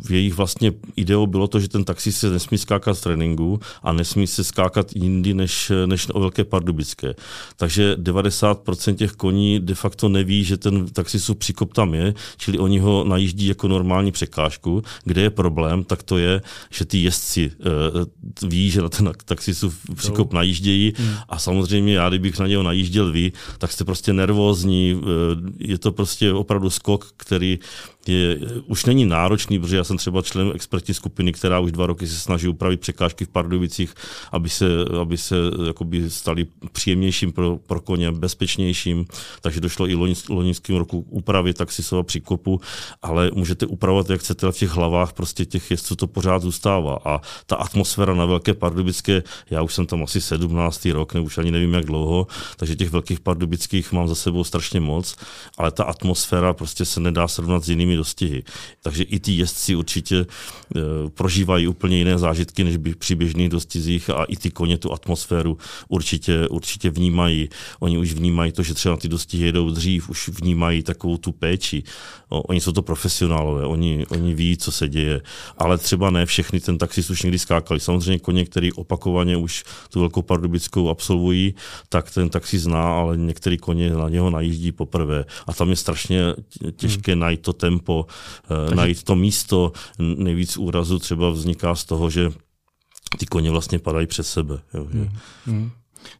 v 0.03 0.11
jejich 0.11 0.33
vlastně 0.33 0.71
ideou 0.95 1.27
bylo 1.27 1.47
to, 1.47 1.59
že 1.59 1.67
ten 1.67 1.83
taxi 1.83 2.11
se 2.11 2.29
nesmí 2.29 2.57
skákat 2.57 2.97
z 2.97 3.01
tréninku 3.01 3.59
a 3.83 3.93
nesmí 3.93 4.27
se 4.27 4.43
skákat 4.43 4.95
jindy 4.95 5.33
než, 5.33 5.71
než 5.85 6.07
o 6.13 6.19
Velké 6.19 6.43
Pardubické. 6.43 7.15
Takže 7.57 7.95
90% 7.95 8.95
těch 8.95 9.11
koní 9.11 9.59
de 9.59 9.75
facto 9.75 10.09
neví, 10.09 10.43
že 10.43 10.57
ten 10.57 10.87
taxisu 10.87 11.35
příkop 11.35 11.73
tam 11.73 11.93
je, 11.93 12.13
čili 12.37 12.57
oni 12.57 12.79
ho 12.79 13.03
najíždí 13.03 13.47
jako 13.47 13.67
normální 13.67 14.11
překážku. 14.11 14.83
Kde 15.03 15.21
je 15.21 15.29
problém, 15.29 15.83
tak 15.83 16.03
to 16.03 16.17
je, 16.17 16.41
že 16.71 16.85
ty 16.85 16.97
jezdci 16.97 17.51
uh, 17.51 18.49
ví, 18.49 18.69
že 18.69 18.81
na 18.81 18.89
ten 18.89 19.11
taxisu 19.25 19.73
příkop 19.95 20.33
najíždějí 20.33 20.93
hmm. 20.97 21.15
a 21.29 21.39
samozřejmě 21.39 21.93
já, 21.93 22.09
kdybych 22.09 22.39
na 22.39 22.47
něho 22.47 22.63
najížděl 22.63 23.11
vy, 23.11 23.31
tak 23.57 23.71
jste 23.71 23.83
prostě 23.83 24.13
nervózní, 24.13 24.93
uh, 24.93 25.01
je 25.59 25.77
to 25.77 25.91
prostě 25.91 26.33
opravdu 26.33 26.69
skok, 26.69 27.07
který 27.17 27.59
je, 28.07 28.39
už 28.67 28.85
není 28.85 29.05
náročný, 29.05 29.59
protože 29.59 29.77
já 29.77 29.83
jsem 29.83 29.97
třeba 29.97 30.21
člen 30.21 30.51
expertní 30.55 30.93
skupiny, 30.93 31.33
která 31.33 31.59
už 31.59 31.71
dva 31.71 31.85
roky 31.85 32.07
se 32.07 32.15
snaží 32.15 32.47
upravit 32.47 32.79
překážky 32.79 33.25
v 33.25 33.29
Pardubicích, 33.29 33.93
aby 34.31 34.49
se, 34.49 34.65
aby 35.01 35.17
se 35.17 35.35
jakoby 35.67 36.09
stali 36.09 36.45
příjemnějším 36.71 37.31
pro, 37.31 37.57
pro 37.67 37.81
koně, 37.81 38.11
bezpečnějším. 38.11 39.05
Takže 39.41 39.61
došlo 39.61 39.89
i 39.89 39.95
loň, 39.95 40.15
loňským 40.29 40.75
roku 40.75 41.05
úpravy 41.09 41.53
taxisova 41.53 42.03
příkopu, 42.03 42.61
ale 43.01 43.31
můžete 43.33 43.65
upravovat, 43.65 44.09
jak 44.09 44.19
chcete, 44.21 44.51
v 44.51 44.57
těch 44.57 44.69
hlavách 44.69 45.13
prostě 45.13 45.45
těch 45.45 45.71
jezdců 45.71 45.95
to 45.95 46.07
pořád 46.07 46.41
zůstává. 46.41 46.99
A 47.05 47.21
ta 47.45 47.55
atmosféra 47.55 48.13
na 48.13 48.25
Velké 48.25 48.53
Pardubické, 48.53 49.23
já 49.49 49.61
už 49.61 49.73
jsem 49.73 49.85
tam 49.85 50.03
asi 50.03 50.21
17. 50.21 50.85
rok, 50.85 51.13
nebo 51.13 51.25
už 51.25 51.37
ani 51.37 51.51
nevím, 51.51 51.73
jak 51.73 51.85
dlouho, 51.85 52.27
takže 52.57 52.75
těch 52.75 52.89
velkých 52.89 53.19
pardubických 53.19 53.91
mám 53.91 54.07
za 54.07 54.15
sebou 54.15 54.43
strašně 54.43 54.79
moc, 54.79 55.15
ale 55.57 55.71
ta 55.71 55.83
atmosféra 55.83 56.53
prostě 56.53 56.85
se 56.85 56.99
nedá 56.99 57.27
srovnat 57.27 57.63
s 57.63 57.69
jinými 57.69 57.92
těmi 57.93 57.97
dostihy. 57.97 58.43
Takže 58.81 59.03
i 59.03 59.19
ty 59.19 59.31
jezdci 59.31 59.75
určitě 59.75 60.17
e, 60.17 60.25
prožívají 61.09 61.67
úplně 61.67 61.97
jiné 61.97 62.17
zážitky, 62.17 62.63
než 62.63 62.77
by 62.77 62.95
při 62.95 63.15
běžných 63.15 63.49
dostizích 63.49 64.09
a 64.09 64.23
i 64.23 64.35
ty 64.35 64.51
koně 64.51 64.77
tu 64.77 64.91
atmosféru 64.93 65.57
určitě, 65.87 66.47
určitě 66.49 66.89
vnímají. 66.89 67.49
Oni 67.79 67.97
už 67.97 68.13
vnímají 68.13 68.51
to, 68.51 68.63
že 68.63 68.73
třeba 68.73 68.97
ty 68.97 69.07
dostihy 69.07 69.45
jedou 69.45 69.69
dřív, 69.69 70.09
už 70.09 70.29
vnímají 70.29 70.83
takovou 70.83 71.17
tu 71.17 71.31
péči. 71.31 71.83
Oni 72.29 72.61
jsou 72.61 72.71
to 72.71 72.81
profesionálové, 72.81 73.65
oni, 73.65 74.05
oni 74.09 74.33
ví, 74.33 74.57
co 74.57 74.71
se 74.71 74.89
děje, 74.89 75.21
ale 75.57 75.77
třeba 75.77 76.09
ne 76.09 76.25
všechny 76.25 76.59
ten 76.59 76.77
taxis 76.77 77.09
už 77.09 77.23
někdy 77.23 77.39
skákali. 77.39 77.79
Samozřejmě 77.79 78.19
koně, 78.19 78.45
který 78.45 78.73
opakovaně 78.73 79.37
už 79.37 79.63
tu 79.89 79.99
velkou 79.99 80.21
pardubickou 80.21 80.89
absolvují, 80.89 81.53
tak 81.89 82.09
ten 82.11 82.29
taxi 82.29 82.59
zná, 82.59 82.83
ale 82.83 83.17
některý 83.17 83.57
koně 83.57 83.89
na 83.93 84.09
něho 84.09 84.29
najíždí 84.29 84.71
poprvé. 84.71 85.25
A 85.47 85.53
tam 85.53 85.69
je 85.69 85.75
strašně 85.75 86.33
těžké 86.75 87.11
hmm. 87.11 87.19
najít 87.19 87.41
to 87.41 87.53
tempo, 87.53 87.82
eh, 87.89 88.47
Takže... 88.47 88.75
najít 88.75 89.03
to 89.03 89.15
místo. 89.15 89.71
Nejvíc 89.99 90.57
úrazu 90.57 90.99
třeba 90.99 91.29
vzniká 91.29 91.75
z 91.75 91.85
toho, 91.85 92.09
že 92.09 92.31
ty 93.17 93.25
koně 93.25 93.51
vlastně 93.51 93.79
padají 93.79 94.07
přes 94.07 94.31
sebe. 94.31 94.59
Jo, 94.73 94.87
že? 94.93 94.99
Hmm. 94.99 95.09
Hmm. 95.45 95.71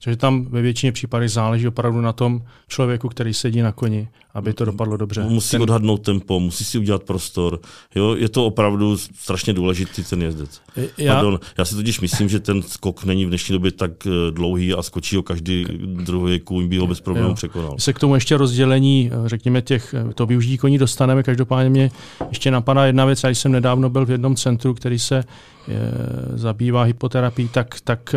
Takže 0.03 0.17
tam 0.17 0.45
ve 0.45 0.61
většině 0.61 0.91
případech 0.91 1.29
záleží 1.29 1.67
opravdu 1.67 2.01
na 2.01 2.13
tom 2.13 2.41
člověku, 2.67 3.09
který 3.09 3.33
sedí 3.33 3.61
na 3.61 3.71
koni, 3.71 4.07
aby 4.33 4.53
to 4.53 4.65
dopadlo 4.65 4.97
dobře. 4.97 5.23
Musí 5.23 5.51
ten... 5.51 5.61
odhadnout 5.61 6.01
tempo, 6.01 6.39
musí 6.39 6.63
si 6.63 6.77
udělat 6.77 7.03
prostor. 7.03 7.59
Jo, 7.95 8.15
je 8.15 8.29
to 8.29 8.45
opravdu 8.45 8.97
strašně 8.97 9.53
důležitý 9.53 10.03
ten 10.03 10.21
jezdec. 10.21 10.61
Já... 10.97 11.13
Pardon, 11.13 11.39
já 11.57 11.65
si 11.65 11.75
totiž 11.75 11.99
myslím, 11.99 12.29
že 12.29 12.39
ten 12.39 12.61
skok 12.61 13.03
není 13.03 13.25
v 13.25 13.29
dnešní 13.29 13.53
době 13.53 13.71
tak 13.71 13.91
eh, 14.07 14.31
dlouhý 14.31 14.73
a 14.73 14.83
skočí 14.83 15.15
ho 15.15 15.23
každý 15.23 15.65
druhý 15.85 16.39
kůň, 16.39 16.67
by 16.67 16.77
ho 16.77 16.87
bez 16.87 17.01
problémů 17.01 17.29
jo. 17.29 17.35
překonal. 17.35 17.75
Se 17.79 17.93
k 17.93 17.99
tomu 17.99 18.15
ještě 18.15 18.37
rozdělení, 18.37 19.11
eh, 19.13 19.29
řekněme, 19.29 19.61
těch, 19.61 19.93
eh, 19.93 20.13
to 20.13 20.25
využití 20.25 20.57
koní 20.57 20.77
dostaneme. 20.77 21.23
Každopádně 21.23 21.69
mě 21.69 21.91
ještě 22.29 22.51
napadá 22.51 22.85
jedna 22.85 23.05
věc. 23.05 23.23
Já 23.23 23.29
jsem 23.29 23.51
nedávno 23.51 23.89
byl 23.89 24.05
v 24.05 24.11
jednom 24.11 24.35
centru, 24.35 24.73
který 24.73 24.99
se 24.99 25.23
je, 25.67 25.91
zabývá 26.33 26.83
hypoterapií, 26.83 27.47
tak, 27.47 27.75
tak 27.83 28.15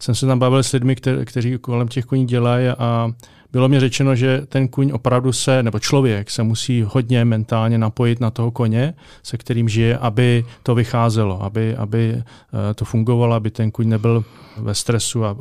jsem 0.00 0.14
se 0.14 0.26
tam 0.26 0.38
bavil 0.38 0.62
s 0.62 0.72
lidmi, 0.72 0.94
kte- 0.94 1.24
kteří 1.24 1.58
kolem 1.58 1.88
těch 1.88 2.04
koní 2.04 2.26
dělají 2.26 2.68
a 2.68 3.10
bylo 3.52 3.68
mi 3.68 3.80
řečeno, 3.80 4.14
že 4.14 4.42
ten 4.48 4.68
kuň 4.68 4.90
opravdu 4.94 5.32
se, 5.32 5.62
nebo 5.62 5.78
člověk 5.78 6.30
se 6.30 6.42
musí 6.42 6.82
hodně 6.82 7.24
mentálně 7.24 7.78
napojit 7.78 8.20
na 8.20 8.30
toho 8.30 8.50
koně, 8.50 8.94
se 9.22 9.36
kterým 9.36 9.68
žije, 9.68 9.98
aby 9.98 10.44
to 10.62 10.74
vycházelo, 10.74 11.42
aby, 11.42 11.76
aby 11.76 12.14
eh, 12.14 12.74
to 12.74 12.84
fungovalo, 12.84 13.34
aby 13.34 13.50
ten 13.50 13.70
kuň 13.70 13.88
nebyl 13.88 14.24
ve 14.56 14.74
stresu 14.74 15.24
a 15.24 15.36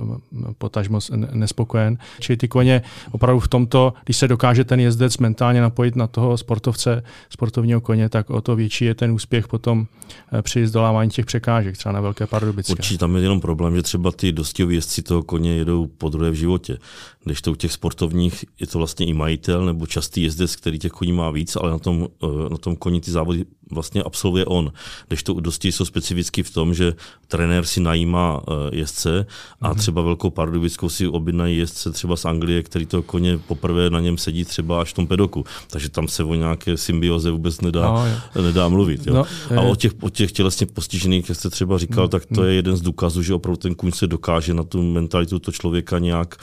potažmo 0.57 0.99
nespokojen. 1.31 1.97
Čili 2.19 2.37
ty 2.37 2.47
koně 2.47 2.81
opravdu 3.11 3.39
v 3.39 3.47
tomto, 3.47 3.93
když 4.03 4.17
se 4.17 4.27
dokáže 4.27 4.63
ten 4.63 4.79
jezdec 4.79 5.17
mentálně 5.17 5.61
napojit 5.61 5.95
na 5.95 6.07
toho 6.07 6.37
sportovce, 6.37 7.03
sportovního 7.29 7.81
koně, 7.81 8.09
tak 8.09 8.29
o 8.29 8.41
to 8.41 8.55
větší 8.55 8.85
je 8.85 8.95
ten 8.95 9.11
úspěch 9.11 9.47
potom 9.47 9.87
eh, 10.33 10.41
při 10.41 10.67
zdolávání 10.67 11.09
těch 11.09 11.25
překážek, 11.25 11.77
třeba 11.77 11.93
na 11.93 12.01
Velké 12.01 12.27
Pardubické. 12.27 12.71
Určitě 12.71 12.97
tam 12.97 13.15
je 13.15 13.21
jenom 13.21 13.41
problém, 13.41 13.75
že 13.75 13.81
třeba 13.81 14.11
ty 14.11 14.31
dostihoví 14.31 14.75
jezdci 14.75 15.01
toho 15.01 15.23
koně 15.23 15.55
jedou 15.55 15.87
po 15.87 16.09
druhé 16.09 16.31
v 16.31 16.33
životě. 16.33 16.77
Když 17.23 17.41
to 17.41 17.51
u 17.51 17.55
těch 17.55 17.71
sportovních 17.97 18.45
je 18.59 18.67
to 18.67 18.77
vlastně 18.77 19.05
i 19.05 19.13
majitel 19.13 19.65
nebo 19.65 19.87
častý 19.87 20.23
jezdec, 20.23 20.55
který 20.55 20.79
těch 20.79 20.91
koní 20.91 21.13
má 21.13 21.31
víc, 21.31 21.55
ale 21.55 21.71
na 21.71 21.79
tom, 21.79 22.07
eh, 22.23 22.49
na 22.49 22.57
tom 22.57 22.75
koni 22.75 23.01
ty 23.01 23.11
závody 23.11 23.45
vlastně 23.71 24.03
absolvuje 24.03 24.45
on. 24.45 24.71
Když 25.07 25.23
to 25.23 25.33
dosti 25.33 25.71
jsou 25.71 25.85
specificky 25.85 26.43
v 26.43 26.51
tom, 26.51 26.73
že 26.73 26.93
trenér 27.27 27.65
si 27.65 27.79
najímá 27.79 28.41
eh, 28.47 28.75
jezdce 28.75 29.25
a 29.61 29.69
mhm. 29.69 29.77
třeba 29.77 30.01
velkou 30.01 30.29
pardubickou 30.29 30.89
si 30.89 31.07
objednají 31.07 31.57
jezdce 31.57 31.91
třeba 31.91 32.15
z 32.15 32.25
Anglie, 32.25 32.63
který 32.63 32.85
to 32.85 33.01
koně 33.01 33.37
poprvé 33.37 33.89
na 33.89 33.99
něm 33.99 34.17
sedí 34.17 34.45
třeba 34.45 34.81
až 34.81 34.89
v 34.89 34.93
tom 34.93 35.07
pedoku. 35.07 35.45
Takže 35.69 35.89
tam 35.89 36.07
se 36.07 36.23
o 36.23 36.35
nějaké 36.35 36.77
symbioze 36.77 37.31
vůbec 37.31 37.61
nedá, 37.61 38.05
no, 38.35 38.41
nedá 38.41 38.69
mluvit. 38.69 39.07
Jo. 39.07 39.13
No, 39.13 39.25
a 39.57 39.61
o 39.61 39.75
těch, 39.75 39.91
o 40.01 40.09
těch 40.09 40.31
tělesně 40.31 40.65
postižených, 40.65 41.29
jak 41.29 41.37
jste 41.37 41.49
třeba 41.49 41.77
říkal, 41.77 42.03
mm, 42.03 42.09
tak 42.09 42.25
to 42.25 42.41
mm. 42.41 42.47
je 42.47 42.53
jeden 42.53 42.77
z 42.77 42.81
důkazů, 42.81 43.23
že 43.23 43.33
opravdu 43.33 43.57
ten 43.57 43.75
kůň 43.75 43.91
se 43.91 44.07
dokáže 44.07 44.53
na 44.53 44.63
tu 44.63 44.83
mentalitu 44.83 45.39
toho 45.39 45.53
člověka 45.53 45.99
nějak 45.99 46.37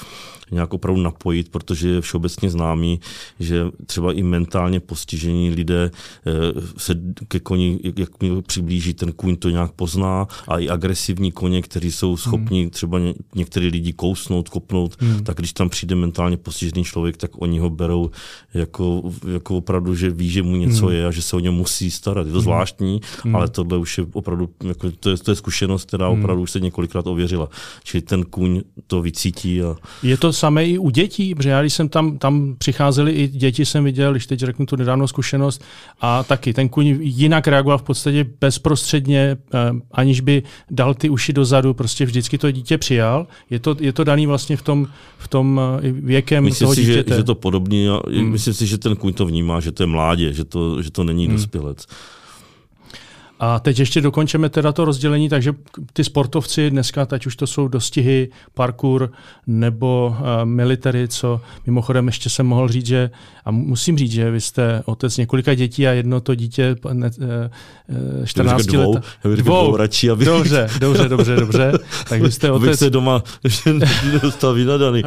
nějak 0.50 0.74
opravdu 0.74 1.02
napojit, 1.02 1.48
protože 1.48 1.88
je 1.88 2.00
všeobecně 2.00 2.50
známý, 2.50 3.00
že 3.40 3.66
třeba 3.86 4.12
i 4.12 4.22
mentálně 4.22 4.80
postižení 4.80 5.50
lidé 5.50 5.90
eh, 5.90 6.30
se 6.76 6.94
ke 7.28 7.40
koni, 7.40 7.78
jak 7.96 8.22
mi 8.22 8.42
přiblíží, 8.42 8.94
ten 8.94 9.12
kůň 9.12 9.36
to 9.36 9.50
nějak 9.50 9.72
pozná 9.72 10.26
a 10.48 10.58
i 10.58 10.68
agresivní 10.68 11.32
koně, 11.32 11.62
kteří 11.62 11.92
jsou 11.92 12.16
schopni 12.16 12.60
hmm. 12.60 12.70
třeba 12.70 12.98
ně, 12.98 13.14
některý 13.34 13.68
lidi 13.68 13.92
kousnout, 13.92 14.48
kopnout, 14.48 14.96
hmm. 15.00 15.24
tak 15.24 15.36
když 15.36 15.52
tam 15.52 15.68
přijde 15.68 15.94
mentálně 15.94 16.36
postižený 16.36 16.84
člověk, 16.84 17.16
tak 17.16 17.30
oni 17.42 17.58
ho 17.58 17.70
berou 17.70 18.10
jako, 18.54 19.12
jako 19.32 19.56
opravdu, 19.56 19.94
že 19.94 20.10
ví, 20.10 20.30
že 20.30 20.42
mu 20.42 20.56
něco 20.56 20.86
hmm. 20.86 20.94
je 20.94 21.06
a 21.06 21.10
že 21.10 21.22
se 21.22 21.36
o 21.36 21.40
ně 21.40 21.50
musí 21.50 21.90
starat. 21.90 22.26
Je 22.26 22.32
to 22.32 22.38
hmm. 22.38 22.42
zvláštní, 22.42 23.00
hmm. 23.22 23.36
ale 23.36 23.48
tohle 23.48 23.78
už 23.78 23.98
je 23.98 24.06
opravdu, 24.12 24.48
jako, 24.64 24.90
to, 24.90 25.10
je, 25.10 25.16
to 25.16 25.30
je 25.30 25.34
zkušenost, 25.34 25.84
která 25.84 26.08
hmm. 26.08 26.20
opravdu 26.20 26.42
už 26.42 26.50
se 26.50 26.60
několikrát 26.60 27.06
ověřila. 27.06 27.48
Čili 27.84 28.02
ten 28.02 28.24
kůň 28.24 28.62
to 28.86 29.02
vycítí. 29.02 29.62
A... 29.62 29.76
Je 30.02 30.16
to 30.16 30.32
samé 30.32 30.66
i 30.66 30.78
u 30.78 30.90
dětí, 30.90 31.34
protože 31.34 31.48
já 31.48 31.60
když 31.60 31.74
jsem 31.74 31.88
tam, 31.88 32.18
tam 32.18 32.54
přicházeli 32.58 33.12
i 33.12 33.28
děti, 33.28 33.64
jsem 33.64 33.84
viděl, 33.84 34.12
když 34.12 34.26
teď 34.26 34.40
řeknu 34.40 34.66
tu 34.66 34.76
nedávnou 34.76 35.06
zkušenost, 35.06 35.64
a 36.00 36.22
taky 36.22 36.54
ten 36.54 36.68
kuň 36.68 36.98
jinak 37.04 37.48
reagoval 37.48 37.78
v 37.78 37.82
podstatě 37.82 38.26
bezprostředně, 38.40 39.36
eh, 39.54 39.58
aniž 39.92 40.20
by 40.20 40.42
dal 40.70 40.94
ty 40.94 41.08
uši 41.08 41.32
dozadu, 41.32 41.74
prostě 41.74 42.04
vždycky 42.04 42.38
to 42.38 42.50
dítě 42.50 42.78
přijal. 42.78 43.26
Je 43.50 43.58
to, 43.58 43.76
je 43.80 43.92
to 43.92 44.04
daný 44.04 44.26
vlastně 44.26 44.56
v 44.56 44.62
tom, 44.62 44.86
v 45.18 45.28
tom 45.28 45.60
eh, 45.82 45.92
věkem 45.92 46.44
myslím 46.44 46.66
toho 46.66 46.74
si, 46.74 46.80
dítěte. 46.80 47.14
Že, 47.14 47.16
že 47.16 47.24
to 47.24 47.34
podobný, 47.34 47.88
hmm. 48.08 48.30
myslím 48.30 48.54
si, 48.54 48.66
že 48.66 48.78
ten 48.78 48.96
kuň 48.96 49.12
to 49.12 49.26
vnímá, 49.26 49.60
že 49.60 49.72
to 49.72 49.82
je 49.82 49.86
mládě, 49.86 50.32
že 50.32 50.44
to, 50.44 50.82
že 50.82 50.90
to 50.90 51.04
není 51.04 51.26
hmm. 51.26 51.36
dospělec. 51.36 51.86
A 53.40 53.60
teď 53.60 53.78
ještě 53.78 54.00
dokončeme 54.00 54.48
teda 54.48 54.72
to 54.72 54.84
rozdělení, 54.84 55.28
takže 55.28 55.52
ty 55.92 56.04
sportovci 56.04 56.70
dneska, 56.70 57.06
teď 57.06 57.26
už 57.26 57.36
to 57.36 57.46
jsou 57.46 57.68
dostihy, 57.68 58.28
parkour 58.54 59.12
nebo 59.46 60.16
uh, 60.20 60.26
military, 60.44 61.08
co 61.08 61.40
mimochodem 61.66 62.06
ještě 62.06 62.30
jsem 62.30 62.46
mohl 62.46 62.68
říct, 62.68 62.86
že, 62.86 63.10
a 63.44 63.50
musím 63.50 63.98
říct, 63.98 64.12
že 64.12 64.30
vy 64.30 64.40
jste 64.40 64.82
otec 64.84 65.16
několika 65.16 65.54
dětí 65.54 65.86
a 65.86 65.90
jedno 65.90 66.20
to 66.20 66.34
dítě 66.34 66.76
ne, 66.92 67.10
uh, 68.18 68.24
14 68.24 68.66
dvou, 68.66 68.94
let. 68.94 69.04
Dvou, 69.24 69.34
dvou 69.34 69.76
radši, 69.76 70.10
aby... 70.10 70.24
Dobře, 70.24 70.68
dobře, 70.80 71.08
dobře, 71.08 71.36
dobře. 71.36 71.72
Tak 72.08 72.22
vy 72.22 72.32
jste 72.32 72.50
otec... 72.52 72.78
se 72.78 72.90
doma 72.90 73.22
dostal 74.22 74.54
vynadaný. 74.54 75.02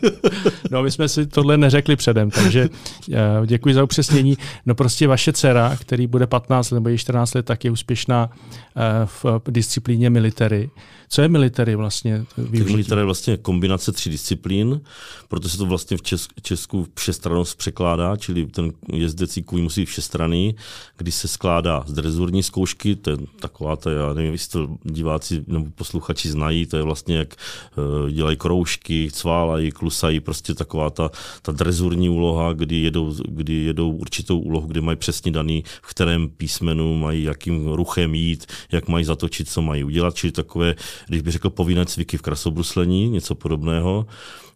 no 0.70 0.82
my 0.82 0.90
jsme 0.90 1.08
si 1.08 1.26
tohle 1.26 1.56
neřekli 1.56 1.96
předem, 1.96 2.30
takže 2.30 2.68
uh, 3.08 3.46
děkuji 3.46 3.74
za 3.74 3.84
upřesnění. 3.84 4.36
No 4.66 4.74
prostě 4.74 5.06
vaše 5.06 5.32
dcera, 5.32 5.76
který 5.80 6.06
bude 6.06 6.26
15 6.26 6.70
nebo 6.70 6.96
14 6.96 7.34
let, 7.34 7.49
tak 7.50 7.64
je 7.64 7.70
úspěšná 7.70 8.30
eh, 8.30 9.06
v 9.06 9.42
disciplíně 9.50 10.10
military. 10.10 10.70
Co 11.12 11.22
je 11.22 11.28
military 11.28 11.74
vlastně? 11.74 12.24
Využití? 12.36 12.72
military 12.72 13.00
je 13.00 13.04
vlastně 13.04 13.36
kombinace 13.36 13.92
tří 13.92 14.10
disciplín, 14.10 14.80
proto 15.28 15.48
se 15.48 15.58
to 15.58 15.66
vlastně 15.66 15.96
v 15.96 16.02
Česku, 16.42 16.86
všestranost 16.94 17.58
překládá, 17.58 18.16
čili 18.16 18.46
ten 18.46 18.72
jezdecí 18.92 19.42
kůň 19.42 19.62
musí 19.62 19.84
všestraný, 19.84 20.54
kdy 20.96 21.12
se 21.12 21.28
skládá 21.28 21.84
z 21.86 21.92
drezurní 21.92 22.42
zkoušky, 22.42 22.96
to 22.96 23.10
je 23.10 23.16
taková, 23.40 23.76
to 23.76 23.90
já 23.90 24.12
nevím, 24.12 24.32
jestli 24.32 24.52
to 24.52 24.76
diváci 24.84 25.44
nebo 25.46 25.66
posluchači 25.74 26.30
znají, 26.30 26.66
to 26.66 26.76
je 26.76 26.82
vlastně 26.82 27.16
jak 27.16 27.34
uh, 27.76 28.10
dělají 28.10 28.36
kroužky, 28.36 29.08
cválají, 29.12 29.70
klusají, 29.70 30.20
prostě 30.20 30.54
taková 30.54 30.90
ta, 30.90 31.10
ta 31.42 31.52
drezurní 31.52 32.08
úloha, 32.08 32.52
kdy 32.52 32.76
jedou, 32.76 33.14
kdy 33.28 33.54
jedou 33.54 33.90
určitou 33.90 34.38
úlohu, 34.38 34.66
kde 34.66 34.80
mají 34.80 34.96
přesně 34.96 35.32
daný, 35.32 35.64
v 35.82 35.90
kterém 35.90 36.28
písmenu 36.28 36.98
mají, 36.98 37.24
jakým 37.40 37.68
ruchem 37.68 38.14
jít, 38.14 38.46
jak 38.72 38.88
mají 38.88 39.04
zatočit, 39.04 39.48
co 39.48 39.62
mají 39.62 39.84
udělat, 39.84 40.14
čili 40.14 40.32
takové 40.32 40.74
když 41.08 41.22
bych 41.22 41.32
řekl 41.32 41.50
povinné 41.50 41.86
cviky 41.86 42.16
v 42.16 42.22
krasobruslení, 42.22 43.10
něco 43.10 43.34
podobného. 43.34 44.06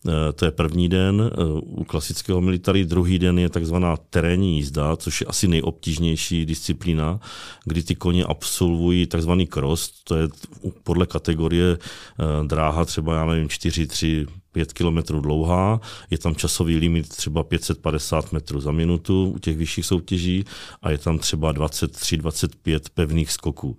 Eh, 0.08 0.32
to 0.32 0.44
je 0.44 0.50
první 0.50 0.88
den 0.88 1.30
eh, 1.32 1.44
u 1.60 1.84
klasického 1.84 2.40
military. 2.40 2.84
Druhý 2.84 3.18
den 3.18 3.38
je 3.38 3.48
takzvaná 3.48 3.96
terénní 3.96 4.56
jízda, 4.56 4.96
což 4.96 5.20
je 5.20 5.26
asi 5.26 5.48
nejobtížnější 5.48 6.46
disciplína, 6.46 7.20
kdy 7.64 7.82
ty 7.82 7.94
koně 7.94 8.24
absolvují 8.24 9.06
takzvaný 9.06 9.46
cross, 9.46 9.90
to 10.04 10.16
je 10.16 10.28
podle 10.82 11.06
kategorie 11.06 11.78
eh, 11.78 12.46
dráha 12.46 12.84
třeba, 12.84 13.14
já 13.14 13.24
nevím, 13.24 13.48
4, 13.48 13.86
3, 13.86 14.26
5 14.54 14.72
km 14.72 14.98
dlouhá, 15.20 15.80
je 16.10 16.18
tam 16.18 16.34
časový 16.34 16.76
limit 16.76 17.08
třeba 17.08 17.42
550 17.42 18.32
metrů 18.32 18.60
za 18.60 18.72
minutu 18.72 19.32
u 19.34 19.38
těch 19.38 19.56
vyšších 19.56 19.86
soutěží 19.86 20.44
a 20.82 20.90
je 20.90 20.98
tam 20.98 21.18
třeba 21.18 21.52
23-25 21.52 22.80
pevných 22.94 23.32
skoků. 23.32 23.76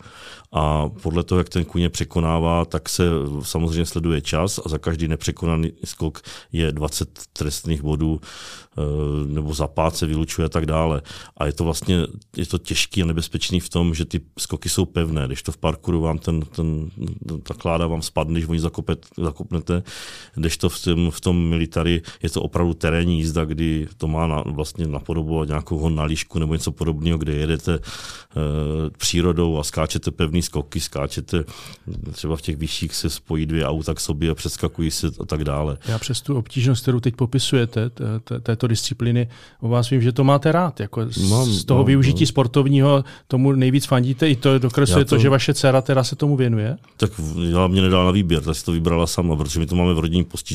A 0.52 0.90
podle 0.90 1.24
toho, 1.24 1.40
jak 1.40 1.50
ten 1.50 1.66
kuně 1.66 1.90
překonává, 1.90 2.66
tak 2.66 2.90
se 2.90 3.04
samozřejmě 3.42 3.86
sleduje 3.86 4.22
čas 4.22 4.60
a 4.66 4.70
za 4.70 4.78
každý 4.78 5.08
nepřekonaný 5.08 5.72
skok 5.86 6.22
je 6.52 6.72
20 6.72 7.20
trestných 7.34 7.82
bodů, 7.82 8.22
eh, 8.22 8.82
nebo 9.28 9.54
zapát 9.54 9.96
se 9.96 10.06
vylučuje 10.06 10.46
a 10.46 10.50
tak 10.50 10.66
dále. 10.66 11.02
A 11.38 11.46
je 11.46 11.54
to 11.54 11.64
vlastně 11.64 12.08
je 12.38 12.46
to 12.46 12.58
těžký 12.58 13.04
a 13.04 13.06
nebezpečný 13.06 13.60
v 13.60 13.70
tom, 13.70 13.96
že 13.96 14.06
ty 14.06 14.22
skoky 14.40 14.70
jsou 14.70 14.86
pevné. 14.86 15.28
Když 15.28 15.44
to 15.44 15.52
v 15.52 15.58
parkouru 15.58 16.02
vám 16.02 16.18
ten, 16.18 16.42
ten, 16.42 16.90
ta 17.44 17.54
kláda 17.54 17.88
vám 17.88 18.02
spadne, 18.02 18.34
když 18.34 18.50
oni 18.50 18.60
zakopet, 18.60 19.06
zakopnete, 19.18 19.84
když 20.36 20.58
to 20.58 20.65
v 20.70 20.84
tom, 20.84 21.12
v 21.12 21.22
tom 21.22 21.50
military 21.50 22.02
je 22.24 22.30
to 22.30 22.42
opravdu 22.42 22.74
terénní 22.74 23.18
jízda, 23.18 23.46
kdy 23.46 23.88
to 23.98 24.08
má 24.08 24.28
na, 24.28 24.44
vlastně 24.46 24.88
napodobovat 24.88 25.48
nějakou 25.48 25.78
hon 25.78 25.96
na 25.96 26.04
líšku 26.04 26.40
nebo 26.40 26.54
něco 26.54 26.72
podobného, 26.72 27.18
kde 27.18 27.34
jedete 27.34 27.74
e, 27.74 27.80
přírodou 28.98 29.60
a 29.60 29.64
skáčete 29.64 30.12
pevný 30.12 30.42
skoky, 30.42 30.80
skáčete 30.80 31.44
třeba 32.12 32.36
v 32.36 32.42
těch 32.42 32.58
vyšších 32.58 32.96
se 32.96 33.10
spojí 33.10 33.46
dvě 33.46 33.66
auta 33.66 33.94
k 33.94 34.00
sobě 34.00 34.30
a 34.30 34.36
přeskakují 34.36 34.92
se 34.92 35.08
a 35.20 35.26
tak 35.26 35.44
dále. 35.44 35.78
Já 35.88 36.00
přes 36.00 36.22
tu 36.22 36.38
obtížnost, 36.38 36.82
kterou 36.82 37.00
teď 37.00 37.16
popisujete, 37.16 37.92
této 38.42 38.68
disciplíny, 38.68 39.28
o 39.60 39.70
vás 39.70 39.90
vím, 39.90 40.02
že 40.02 40.12
to 40.12 40.24
máte 40.24 40.52
rád. 40.52 40.80
Jako 40.80 41.06
z 41.44 41.64
toho 41.64 41.84
využití 41.84 42.26
sportovního 42.26 43.04
tomu 43.28 43.52
nejvíc 43.52 43.86
fandíte. 43.86 44.30
I 44.30 44.36
to 44.36 44.60
dokresluje 44.60 45.06
to, 45.06 45.16
to, 45.16 45.22
že 45.22 45.30
vaše 45.30 45.54
dcera 45.54 45.82
teda 45.82 46.04
se 46.04 46.16
tomu 46.16 46.36
věnuje? 46.36 46.78
Tak 46.98 47.12
já 47.52 47.68
mě 47.68 47.82
nedala 47.82 48.06
na 48.06 48.12
výběr, 48.12 48.44
tak 48.44 48.56
si 48.56 48.66
to 48.66 48.72
vybrala 48.72 49.08
sama, 49.08 49.36
protože 49.36 49.60
my 49.60 49.66
to 49.66 49.76
máme 49.76 49.94
v 49.94 50.00
rodinním 50.00 50.26
postižení. 50.26 50.55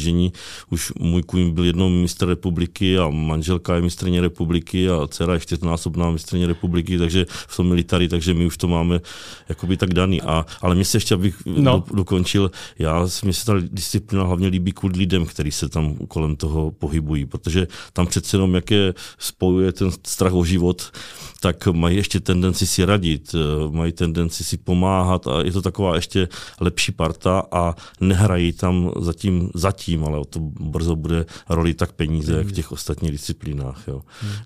Už 0.70 0.92
můj 0.98 1.22
kůň 1.22 1.50
byl 1.50 1.64
jednou 1.64 1.88
mistr 1.88 2.28
republiky 2.28 2.98
a 2.98 3.08
manželka 3.08 3.74
je 3.74 3.82
mistrně 3.82 4.20
republiky 4.20 4.90
a 4.90 5.06
dcera 5.06 5.34
je 5.34 5.40
čtyřnásobná 5.40 6.10
mistrně 6.10 6.46
republiky, 6.46 6.98
takže 6.98 7.26
v 7.28 7.56
tom 7.56 7.68
military, 7.68 8.08
takže 8.08 8.34
my 8.34 8.46
už 8.46 8.56
to 8.56 8.68
máme 8.68 9.00
jakoby 9.48 9.76
tak 9.76 9.94
daný. 9.94 10.22
A, 10.22 10.46
ale 10.60 10.74
mě 10.74 10.84
se 10.84 10.96
ještě, 10.96 11.14
abych 11.14 11.36
no. 11.46 11.62
do, 11.62 11.96
dokončil, 11.96 12.50
já 12.78 13.06
mi 13.24 13.32
se 13.32 13.46
ta 13.46 13.54
disciplína 13.60 14.24
hlavně 14.24 14.48
líbí 14.48 14.72
kvůli 14.72 14.98
lidem, 14.98 15.26
kteří 15.26 15.50
se 15.50 15.68
tam 15.68 15.94
kolem 15.94 16.36
toho 16.36 16.70
pohybují, 16.70 17.26
protože 17.26 17.66
tam 17.92 18.06
přece 18.06 18.36
jenom, 18.36 18.54
jak 18.54 18.70
je 18.70 18.94
spojuje 19.18 19.72
ten 19.72 19.90
strach 20.06 20.32
o 20.32 20.44
život, 20.44 20.92
tak 21.40 21.66
mají 21.66 21.96
ještě 21.96 22.20
tendenci 22.20 22.66
si 22.66 22.84
radit, 22.84 23.34
eh, 23.34 23.76
mají 23.76 23.92
tendenci 23.92 24.44
si 24.44 24.56
pomáhat 24.56 25.26
a 25.26 25.42
je 25.42 25.52
to 25.52 25.62
taková 25.62 25.94
ještě 25.94 26.28
lepší 26.60 26.92
parta 26.92 27.42
a 27.52 27.74
nehrají 28.00 28.52
tam 28.52 28.92
zatím, 29.00 29.50
zatím 29.54 29.89
ale 29.98 30.18
o 30.18 30.24
to 30.24 30.40
brzo 30.60 30.96
bude 30.96 31.26
roli 31.48 31.74
tak 31.74 31.92
peníze, 31.92 32.36
jak 32.36 32.46
v 32.46 32.52
těch 32.52 32.72
ostatních 32.72 33.12
disciplínách. 33.12 33.84
Jo. 33.88 34.02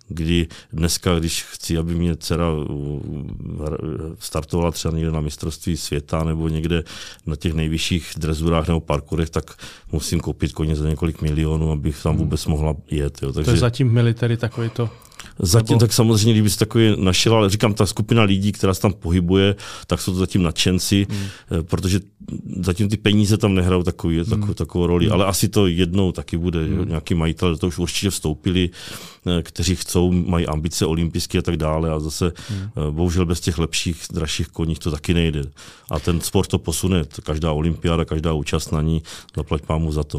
Kdy 0.08 0.46
dneska, 0.72 1.18
když 1.18 1.42
chci, 1.42 1.78
aby 1.78 1.94
mě 1.94 2.16
dcera 2.16 2.46
eh, 2.50 3.70
startovala 4.18 4.70
třeba 4.70 4.94
někde 4.94 5.10
na 5.10 5.20
mistrovství 5.20 5.76
světa 5.76 6.24
nebo 6.24 6.48
někde 6.48 6.84
na 7.26 7.36
těch 7.36 7.54
nejvyšších 7.54 8.12
drezurách 8.16 8.68
nebo 8.68 8.80
parkourech, 8.80 9.30
tak 9.30 9.56
musím 9.92 10.20
koupit 10.20 10.52
koně 10.52 10.76
za 10.76 10.88
několik 10.88 11.22
milionů, 11.22 11.70
abych 11.70 12.02
tam 12.02 12.16
vůbec 12.16 12.46
mohla 12.46 12.76
jet. 12.90 13.22
Jo. 13.22 13.32
Takže... 13.32 13.44
To 13.44 13.50
je 13.50 13.60
zatím 13.60 13.92
military 13.92 14.36
takový 14.36 14.70
to 14.70 14.90
Zatím 15.38 15.74
Nebo... 15.74 15.80
tak 15.80 15.92
samozřejmě, 15.92 16.32
kdyby 16.32 16.50
se 16.50 16.58
takový 16.58 16.96
našel, 16.98 17.34
ale 17.34 17.50
říkám, 17.50 17.74
ta 17.74 17.86
skupina 17.86 18.22
lidí, 18.22 18.52
která 18.52 18.74
se 18.74 18.80
tam 18.80 18.92
pohybuje, 18.92 19.56
tak 19.86 20.00
jsou 20.00 20.12
to 20.12 20.18
zatím 20.18 20.42
nadšenci, 20.42 21.06
hmm. 21.10 21.26
Eh, 21.50 21.62
protože 21.62 22.00
zatím 22.60 22.88
ty 22.88 22.96
peníze 22.96 23.36
tam 23.36 23.54
nehrajou 23.54 23.82
takový, 23.82 24.16
hmm. 24.16 24.24
takovou, 24.24 24.54
takovou 24.54 24.86
roli, 24.86 25.04
hmm. 25.04 25.14
ale 25.14 25.26
asi 25.26 25.48
to 25.48 25.66
jednou 25.66 26.12
taky 26.12 26.36
bude. 26.36 26.64
Hmm. 26.64 26.88
Nějaký 26.88 27.14
majitel 27.14 27.56
to 27.56 27.66
už 27.66 27.78
určitě 27.78 28.10
vstoupili, 28.10 28.70
eh, 29.26 29.42
kteří 29.42 29.76
chcou, 29.76 30.12
mají 30.12 30.46
ambice 30.46 30.86
olympijské 30.86 31.38
a 31.38 31.42
tak 31.42 31.56
dále 31.56 31.90
a 31.90 32.00
zase 32.00 32.32
hmm. 32.48 32.60
Eh, 32.76 32.90
bohužel 32.90 33.26
bez 33.26 33.40
těch 33.40 33.58
lepších, 33.58 34.02
dražších 34.12 34.48
koních 34.48 34.78
to 34.78 34.90
taky 34.90 35.14
nejde. 35.14 35.42
A 35.90 36.00
ten 36.00 36.20
sport 36.20 36.48
to 36.48 36.58
posune, 36.58 37.04
každá 37.22 37.52
olympiáda, 37.52 38.04
každá 38.04 38.32
účast 38.32 38.72
na 38.72 38.82
ní, 38.82 39.02
zaplať 39.36 39.62
pámu 39.62 39.92
za 39.92 40.04
to. 40.04 40.18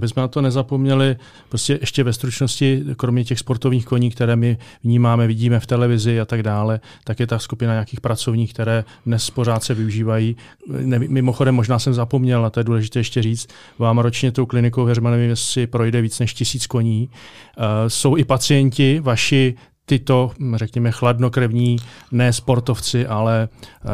Aby 0.00 0.08
jsme 0.08 0.22
na 0.22 0.28
to 0.28 0.40
nezapomněli, 0.40 1.16
prostě 1.48 1.78
ještě 1.80 2.04
ve 2.04 2.12
stručnosti, 2.12 2.84
kromě 2.96 3.24
těch 3.24 3.38
sportovních 3.38 3.84
koní, 3.84 4.10
které 4.10 4.36
my 4.36 4.58
vnímáme, 4.84 5.26
vidíme 5.26 5.60
v 5.60 5.66
televizi 5.66 6.20
a 6.20 6.24
tak 6.24 6.42
dále, 6.42 6.80
tak 7.04 7.20
je 7.20 7.26
ta 7.26 7.38
skupina 7.38 7.72
nějakých 7.72 8.00
pracovních, 8.00 8.54
které 8.54 8.84
dnes 9.06 9.30
pořád 9.30 9.64
se 9.64 9.74
využívají. 9.74 10.36
Ne, 10.68 10.98
mimochodem, 10.98 11.54
možná 11.54 11.78
jsem 11.78 11.94
zapomněl, 11.94 12.46
a 12.46 12.50
to 12.50 12.60
je 12.60 12.64
důležité 12.64 12.98
ještě 12.98 13.22
říct, 13.22 13.48
vám 13.78 13.98
ročně 13.98 14.32
tou 14.32 14.46
klinikou 14.46 14.84
Heřmanovým 14.84 15.36
si 15.36 15.66
projde 15.66 16.02
víc 16.02 16.18
než 16.18 16.34
tisíc 16.34 16.66
koní. 16.66 17.08
Uh, 17.08 17.64
jsou 17.88 18.16
i 18.16 18.24
pacienti, 18.24 19.00
vaši 19.00 19.54
tyto, 19.90 20.30
řekněme, 20.54 20.92
chladnokrevní, 20.92 21.76
ne 22.12 22.32
sportovci, 22.32 23.06
ale, 23.06 23.48
uh, 23.84 23.90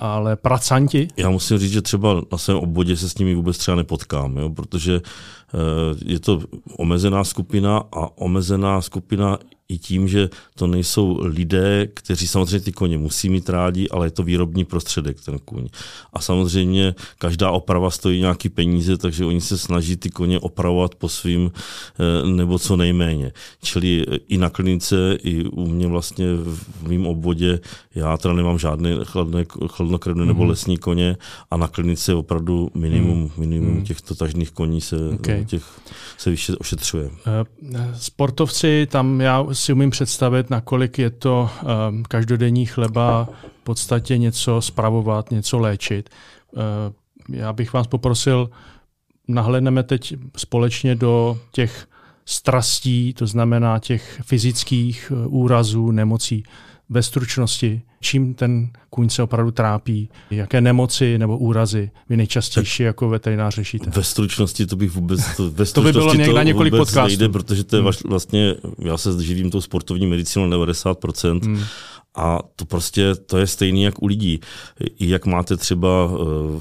ale 0.00 0.36
pracanti? 0.36 1.08
Já 1.16 1.30
musím 1.30 1.58
říct, 1.58 1.72
že 1.72 1.82
třeba 1.82 2.22
na 2.32 2.38
svém 2.38 2.56
obvodě 2.56 2.96
se 2.96 3.08
s 3.08 3.18
nimi 3.18 3.34
vůbec 3.34 3.58
třeba 3.58 3.76
nepotkám, 3.76 4.36
jo, 4.36 4.50
protože 4.50 4.94
uh, 5.00 5.60
je 6.04 6.20
to 6.20 6.40
omezená 6.78 7.24
skupina 7.24 7.76
a 7.76 8.18
omezená 8.18 8.80
skupina 8.80 9.38
i 9.74 9.78
tím, 9.78 10.08
že 10.08 10.30
to 10.54 10.66
nejsou 10.66 11.18
lidé, 11.22 11.88
kteří 11.94 12.28
samozřejmě 12.28 12.60
ty 12.60 12.72
koně 12.72 12.98
musí 12.98 13.28
mít 13.28 13.48
rádi, 13.48 13.88
ale 13.88 14.06
je 14.06 14.10
to 14.10 14.22
výrobní 14.22 14.64
prostředek, 14.64 15.20
ten 15.24 15.38
kůň. 15.38 15.68
A 16.12 16.20
samozřejmě 16.20 16.94
každá 17.18 17.50
oprava 17.50 17.90
stojí 17.90 18.20
nějaký 18.20 18.48
peníze, 18.48 18.98
takže 18.98 19.24
oni 19.24 19.40
se 19.40 19.58
snaží 19.58 19.96
ty 19.96 20.10
koně 20.10 20.38
opravovat 20.38 20.94
po 20.94 21.08
svým 21.08 21.50
eh, 21.50 22.26
nebo 22.26 22.58
co 22.58 22.76
nejméně. 22.76 23.32
Čili 23.62 24.04
eh, 24.06 24.18
i 24.28 24.38
na 24.38 24.50
klinice, 24.50 25.18
i 25.22 25.44
u 25.44 25.66
mě 25.66 25.86
vlastně 25.86 26.26
v 26.34 26.88
mém 26.88 27.06
obvodě, 27.06 27.60
já 27.94 28.16
teda 28.16 28.34
nemám 28.34 28.58
žádné 28.58 28.90
chladné, 29.04 29.44
chladnokrevné 29.66 30.26
nebo 30.26 30.40
mhm. 30.40 30.48
lesní 30.48 30.78
koně 30.78 31.16
a 31.50 31.56
na 31.56 31.68
klinice 31.68 32.14
opravdu 32.14 32.70
minimum, 32.74 33.20
mhm. 33.20 33.30
minimum 33.36 33.74
mm. 33.74 33.84
těchto 33.84 34.14
tažných 34.14 34.50
koní 34.50 34.80
se, 34.80 34.96
okay. 35.14 35.44
těch, 35.44 35.64
se 36.18 36.30
vyše 36.30 36.56
ošetřuje. 36.56 37.10
Eh, 37.26 37.94
sportovci, 37.98 38.86
tam 38.90 39.20
já 39.20 39.40
si 39.64 39.72
umím 39.72 39.90
představit, 39.90 40.50
nakolik 40.50 40.98
je 40.98 41.10
to 41.10 41.50
um, 41.88 42.02
každodenní 42.02 42.66
chleba 42.66 43.28
v 43.60 43.64
podstatě 43.64 44.18
něco 44.18 44.60
spravovat, 44.60 45.30
něco 45.30 45.58
léčit. 45.58 46.10
Uh, 46.52 47.36
já 47.36 47.52
bych 47.52 47.72
vás 47.72 47.86
poprosil, 47.86 48.50
nahledneme 49.28 49.82
teď 49.82 50.14
společně 50.36 50.94
do 50.94 51.38
těch 51.52 51.86
strastí, 52.26 53.14
to 53.14 53.26
znamená 53.26 53.78
těch 53.78 54.20
fyzických 54.24 55.12
eh, 55.14 55.26
úrazů, 55.26 55.90
nemocí 55.90 56.44
ve 56.94 57.02
stručnosti, 57.02 57.82
čím 58.00 58.34
ten 58.34 58.70
kůň 58.90 59.08
se 59.08 59.22
opravdu 59.22 59.50
trápí, 59.50 60.08
jaké 60.30 60.60
nemoci 60.60 61.18
nebo 61.18 61.38
úrazy 61.38 61.90
vy 62.08 62.16
nejčastější 62.16 62.82
tak 62.82 62.86
jako 62.86 63.08
veterinář 63.08 63.54
řešíte? 63.54 63.90
Ve 63.90 64.02
stručnosti 64.02 64.66
to 64.66 64.76
bych 64.76 64.90
vůbec... 64.90 65.36
To, 65.36 65.50
ve 65.50 65.66
to 65.66 65.82
by 65.82 65.92
bylo 65.92 66.14
někde 66.14 66.32
na 66.32 66.42
několik 66.42 66.74
podcastů. 66.76 67.08
Nejde, 67.08 67.28
protože 67.28 67.64
to 67.64 67.76
je 67.76 67.82
hmm. 67.82 67.92
vlastně, 68.04 68.54
já 68.78 68.98
se 68.98 69.22
živím 69.22 69.50
tou 69.50 69.60
sportovní 69.60 70.06
medicínou 70.06 70.46
90%, 70.46 71.44
hmm. 71.44 71.64
A 72.16 72.38
to 72.56 72.64
prostě, 72.64 73.14
to 73.14 73.38
je 73.38 73.46
stejný 73.46 73.82
jak 73.82 74.02
u 74.02 74.06
lidí. 74.06 74.40
I 74.98 75.08
jak 75.08 75.26
máte 75.26 75.56
třeba 75.56 75.88
eh, 75.88 76.16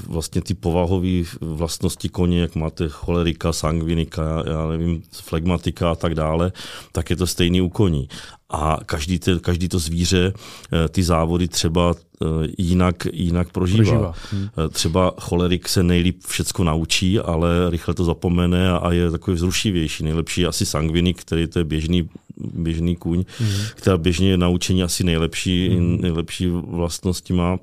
vlastně 0.08 0.42
ty 0.42 0.54
povahové 0.54 1.24
vlastnosti 1.42 2.10
koně, 2.10 2.42
jak 2.42 2.56
máte 2.56 2.90
cholerika, 2.90 3.54
sangvinika, 3.54 4.44
já 4.48 4.68
nevím, 4.68 5.02
flegmatika 5.12 5.92
a 5.92 5.96
tak 5.96 6.16
dále, 6.16 6.52
tak 6.92 7.10
je 7.10 7.16
to 7.16 7.28
stejný 7.28 7.62
u 7.62 7.70
koní 7.70 8.08
a 8.54 8.80
každý, 8.86 9.20
te, 9.20 9.40
každý 9.40 9.70
to 9.70 9.80
zvíře 9.80 10.34
eh, 10.34 10.90
ty 10.90 11.04
závody 11.04 11.48
třeba 11.48 11.94
eh, 11.94 12.26
jinak, 12.58 13.08
jinak 13.14 13.52
prožívá. 13.52 13.78
prožívá. 13.78 14.14
Hmm. 14.32 14.50
Eh, 14.58 14.70
třeba 14.70 15.14
cholerik 15.20 15.70
se 15.70 15.84
nejlíp 15.84 16.24
všecko 16.28 16.64
naučí, 16.64 17.20
ale 17.20 17.70
rychle 17.70 17.94
to 17.94 18.06
zapomene 18.06 18.72
a 18.72 18.92
je 18.92 19.12
takový 19.12 19.36
vzrušivější. 19.36 20.04
Nejlepší 20.04 20.42
je 20.42 20.48
asi 20.48 20.66
sangvinik, 20.66 21.22
který 21.22 21.48
to 21.48 21.60
je 21.60 21.66
běžný, 21.66 22.10
běžný 22.38 22.96
kůň, 22.96 23.26
hmm. 23.40 23.50
která 23.76 23.98
běžně 23.98 24.38
naučení 24.38 24.84
asi 24.84 25.04
nejlepší, 25.04 25.70
hmm. 25.70 26.02
nejlepší 26.02 26.48
vlastnosti 26.48 27.34
má 27.34 27.58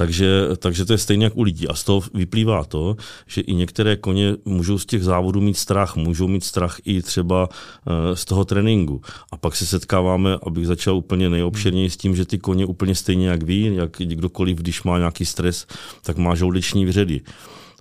takže, 0.00 0.48
takže 0.56 0.84
to 0.84 0.92
je 0.92 0.98
stejně 0.98 1.24
jak 1.24 1.36
u 1.36 1.42
lidí. 1.42 1.68
A 1.68 1.74
z 1.74 1.84
toho 1.84 2.02
vyplývá 2.14 2.64
to, 2.64 2.96
že 3.26 3.40
i 3.40 3.54
některé 3.54 3.96
koně 3.96 4.36
můžou 4.44 4.78
z 4.78 4.86
těch 4.86 5.04
závodů 5.04 5.40
mít 5.40 5.56
strach, 5.56 5.96
můžou 5.96 6.28
mít 6.28 6.44
strach 6.44 6.78
i 6.84 7.02
třeba 7.02 7.48
eh, 7.52 8.16
z 8.16 8.24
toho 8.24 8.44
tréninku. 8.44 9.00
A 9.32 9.36
pak 9.36 9.56
se 9.56 9.66
setkáváme, 9.66 10.38
abych 10.42 10.66
začal 10.66 10.96
úplně 10.96 11.30
nejobširněji 11.30 11.90
s 11.90 11.96
tím, 11.96 12.16
že 12.16 12.24
ty 12.24 12.38
koně 12.38 12.66
úplně 12.66 12.94
stejně 12.94 13.28
jak 13.28 13.42
ví, 13.42 13.74
jak 13.74 13.90
kdokoliv, 13.98 14.58
když 14.58 14.82
má 14.82 14.98
nějaký 14.98 15.24
stres, 15.24 15.66
tak 16.02 16.16
má 16.16 16.34
žloudeční 16.34 16.86
vředy. 16.86 17.20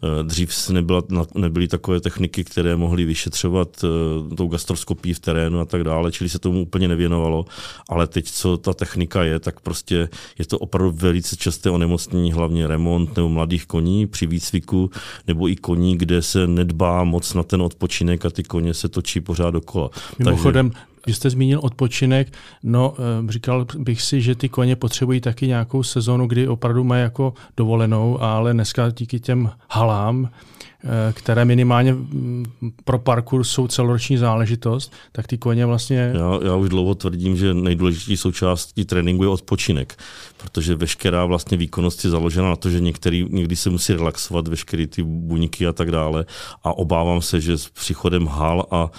Eh, 0.04 0.24
dřív 0.24 0.70
nebyla, 0.70 1.04
nebyly 1.36 1.68
takové 1.68 2.00
techniky, 2.00 2.44
které 2.44 2.76
mohly 2.76 3.06
vyšetřovat 3.06 3.84
eh, 3.84 4.36
tou 4.36 4.48
gastroskopii 4.48 5.14
v 5.14 5.20
terénu 5.20 5.60
a 5.60 5.66
tak 5.66 5.84
dále, 5.84 6.12
čili 6.12 6.30
se 6.30 6.40
tomu 6.40 6.62
úplně 6.62 6.88
nevěnovalo. 6.88 7.46
Ale 7.90 8.08
teď, 8.08 8.32
co 8.32 8.58
ta 8.58 8.74
technika 8.74 9.24
je, 9.24 9.40
tak 9.40 9.60
prostě 9.60 10.10
je 10.40 10.46
to 10.46 10.60
opravdu 10.60 10.92
velice 10.92 11.36
časté 11.36 11.70
onemocnění, 11.70 12.34
hlavně 12.34 12.68
remont 12.68 13.16
nebo 13.16 13.30
mladých 13.30 13.66
koní 13.66 14.08
při 14.08 14.28
výcviku, 14.28 14.92
nebo 15.28 15.50
i 15.50 15.56
koní, 15.56 15.98
kde 15.98 16.22
se 16.22 16.48
nedbá 16.48 17.04
moc 17.04 17.34
na 17.34 17.44
ten 17.44 17.62
odpočinek 17.62 18.26
a 18.26 18.30
ty 18.30 18.44
koně 18.44 18.74
se 18.74 18.90
točí 18.90 19.22
pořád 19.22 19.52
dokola. 19.52 19.90
Mimochodem, 20.20 20.72
Vy 21.08 21.14
jste 21.14 21.30
zmínil 21.30 21.60
odpočinek, 21.64 22.34
no 22.64 22.94
říkal 23.30 23.66
bych 23.78 24.02
si, 24.02 24.22
že 24.22 24.36
ty 24.36 24.50
koně 24.50 24.76
potřebují 24.76 25.22
taky 25.22 25.48
nějakou 25.48 25.84
sezonu, 25.84 26.28
kdy 26.28 26.48
opravdu 26.48 26.84
mají 26.84 27.02
jako 27.02 27.34
dovolenou, 27.58 28.22
ale 28.22 28.54
dneska 28.54 28.90
díky 28.90 29.20
těm 29.20 29.52
halám 29.70 30.30
Eh, 30.30 30.69
které 31.14 31.46
minimálně 31.46 31.94
mm, 31.94 32.46
pro 32.86 33.00
parkour 33.00 33.44
jsou 33.44 33.68
celoroční 33.68 34.18
záležitost, 34.18 34.94
tak 35.12 35.28
ty 35.28 35.38
koně 35.38 35.66
vlastně... 35.66 36.14
Já, 36.16 36.40
já 36.46 36.56
už 36.56 36.70
dlouho 36.70 36.96
tvrdím, 36.96 37.38
že 37.38 37.54
nejdůležitější 37.54 38.18
součástí 38.18 38.86
tréninku 38.86 39.24
je 39.24 39.30
odpočinek, 39.30 39.98
protože 40.38 40.76
veškerá 40.76 41.26
vlastně 41.26 41.58
výkonnost 41.58 42.04
je 42.04 42.10
založena 42.10 42.50
na 42.50 42.56
to, 42.56 42.70
že 42.70 42.80
některý, 42.80 43.26
někdy 43.30 43.56
se 43.56 43.70
musí 43.70 43.94
relaxovat 43.94 44.48
veškeré 44.48 44.88
ty 44.88 45.04
buňky 45.04 45.68
a 45.68 45.74
tak 45.74 45.92
dále 45.92 46.26
a 46.64 46.78
obávám 46.78 47.22
se, 47.22 47.42
že 47.42 47.58
s 47.58 47.70
příchodem 47.70 48.28
hal 48.28 48.66
a, 48.72 48.92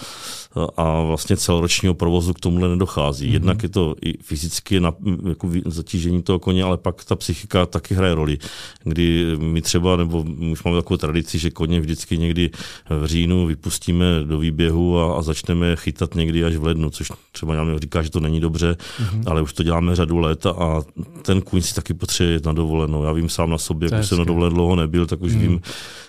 a 0.76 1.02
vlastně 1.02 1.36
celoročního 1.36 1.94
provozu 1.94 2.34
k 2.34 2.40
tomuhle 2.40 2.68
nedochází. 2.68 3.28
Mm-hmm. 3.28 3.32
Jednak 3.32 3.62
je 3.62 3.68
to 3.68 3.94
i 4.02 4.22
fyzicky 4.22 4.80
na, 4.80 4.92
jako 5.28 5.50
zatížení 5.66 6.22
toho 6.22 6.38
koně, 6.38 6.64
ale 6.64 6.76
pak 6.76 7.04
ta 7.04 7.16
psychika 7.16 7.66
taky 7.66 7.94
hraje 7.94 8.14
roli, 8.14 8.38
kdy 8.84 9.36
my 9.38 9.62
třeba, 9.62 9.96
nebo 9.96 10.24
už 10.52 10.64
máme 10.64 10.78
takovou 10.78 10.96
tradici, 10.96 11.38
že 11.38 11.50
koně 11.50 11.69
hodně 11.70 11.80
vždycky 11.80 12.18
někdy 12.18 12.50
v 12.90 13.06
říjnu 13.06 13.46
vypustíme 13.46 14.04
do 14.24 14.38
výběhu 14.38 14.98
a, 14.98 15.18
a 15.18 15.22
začneme 15.22 15.76
chytat 15.76 16.14
někdy 16.14 16.44
až 16.44 16.56
v 16.56 16.64
lednu, 16.64 16.90
což 16.90 17.12
třeba 17.32 17.54
nám 17.54 17.78
říká, 17.78 18.02
že 18.02 18.10
to 18.10 18.20
není 18.20 18.40
dobře, 18.40 18.76
mm-hmm. 18.76 19.22
ale 19.26 19.42
už 19.42 19.52
to 19.52 19.62
děláme 19.62 19.96
řadu 19.96 20.18
let 20.18 20.46
a 20.46 20.82
ten 21.22 21.40
kůň 21.40 21.62
si 21.62 21.74
taky 21.74 21.94
potřebuje 21.94 22.34
jít 22.34 22.44
na 22.44 22.52
dovolenou. 22.52 23.04
Já 23.04 23.12
vím 23.12 23.28
sám 23.28 23.50
na 23.50 23.58
sobě, 23.58 23.88
když 23.88 24.06
jsem 24.06 24.18
na 24.18 24.24
dovolené 24.24 24.54
dlouho 24.54 24.76
nebyl, 24.76 25.06
tak 25.06 25.22
už 25.22 25.32
mm. 25.32 25.40
vím, 25.40 25.60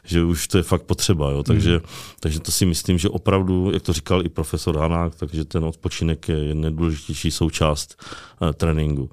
že 0.03 0.23
už 0.23 0.47
to 0.47 0.57
je 0.57 0.63
fakt 0.63 0.83
potřeba. 0.83 1.31
Jo. 1.31 1.43
Takže, 1.43 1.73
mm. 1.73 1.85
takže 2.19 2.39
to 2.39 2.51
si 2.51 2.65
myslím, 2.65 2.97
že 2.97 3.09
opravdu, 3.09 3.71
jak 3.73 3.81
to 3.81 3.93
říkal 3.93 4.25
i 4.25 4.29
profesor 4.29 4.77
Hanák, 4.77 5.15
takže 5.15 5.45
ten 5.45 5.63
odpočinek 5.65 6.29
je 6.29 6.55
nejdůležitější 6.55 7.31
součást 7.31 8.01
uh, 8.41 8.51
tréninku. 8.51 9.09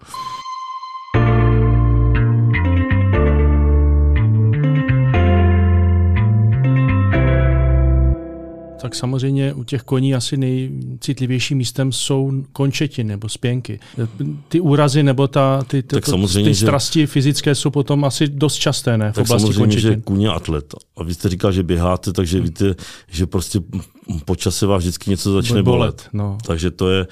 Tak 8.80 8.94
samozřejmě 8.94 9.54
u 9.54 9.64
těch 9.64 9.82
koní 9.82 10.14
asi 10.14 10.36
nejcitlivějším 10.36 11.58
místem 11.58 11.92
jsou 11.92 12.32
končetiny 12.52 13.08
nebo 13.08 13.28
spěnky. 13.28 13.80
Ty 14.48 14.60
úrazy 14.60 15.02
nebo 15.02 15.28
ta, 15.28 15.62
ty, 15.62 15.82
ty, 15.82 15.82
tak 15.82 16.04
to, 16.04 16.28
ty 16.28 16.54
strasti 16.54 17.00
že... 17.00 17.06
fyzické 17.06 17.54
jsou 17.54 17.70
potom 17.70 18.04
asi 18.04 18.28
dost 18.28 18.54
časté, 18.54 18.98
ne? 18.98 19.12
V 19.12 19.14
tak 19.14 19.24
oblasti 19.24 19.46
samozřejmě, 19.46 19.74
končetin. 19.74 19.98
že 19.98 20.00
kůň 20.00 20.22
je 20.22 20.28
atlet. 20.28 20.74
A 20.96 21.02
vy 21.02 21.14
jste 21.14 21.28
říkal, 21.28 21.52
že 21.52 21.62
běháte, 21.62 22.12
takže 22.12 22.36
hmm. 22.36 22.46
víte, 22.46 22.74
že 23.10 23.26
prostě 23.26 23.60
po 24.24 24.36
čase 24.36 24.66
vás 24.66 24.82
vždycky 24.82 25.10
něco 25.10 25.32
začne 25.32 25.62
bolet. 25.62 25.78
bolet. 25.78 26.08
No. 26.12 26.38
Takže 26.46 26.70
to 26.70 26.90
je, 26.90 27.06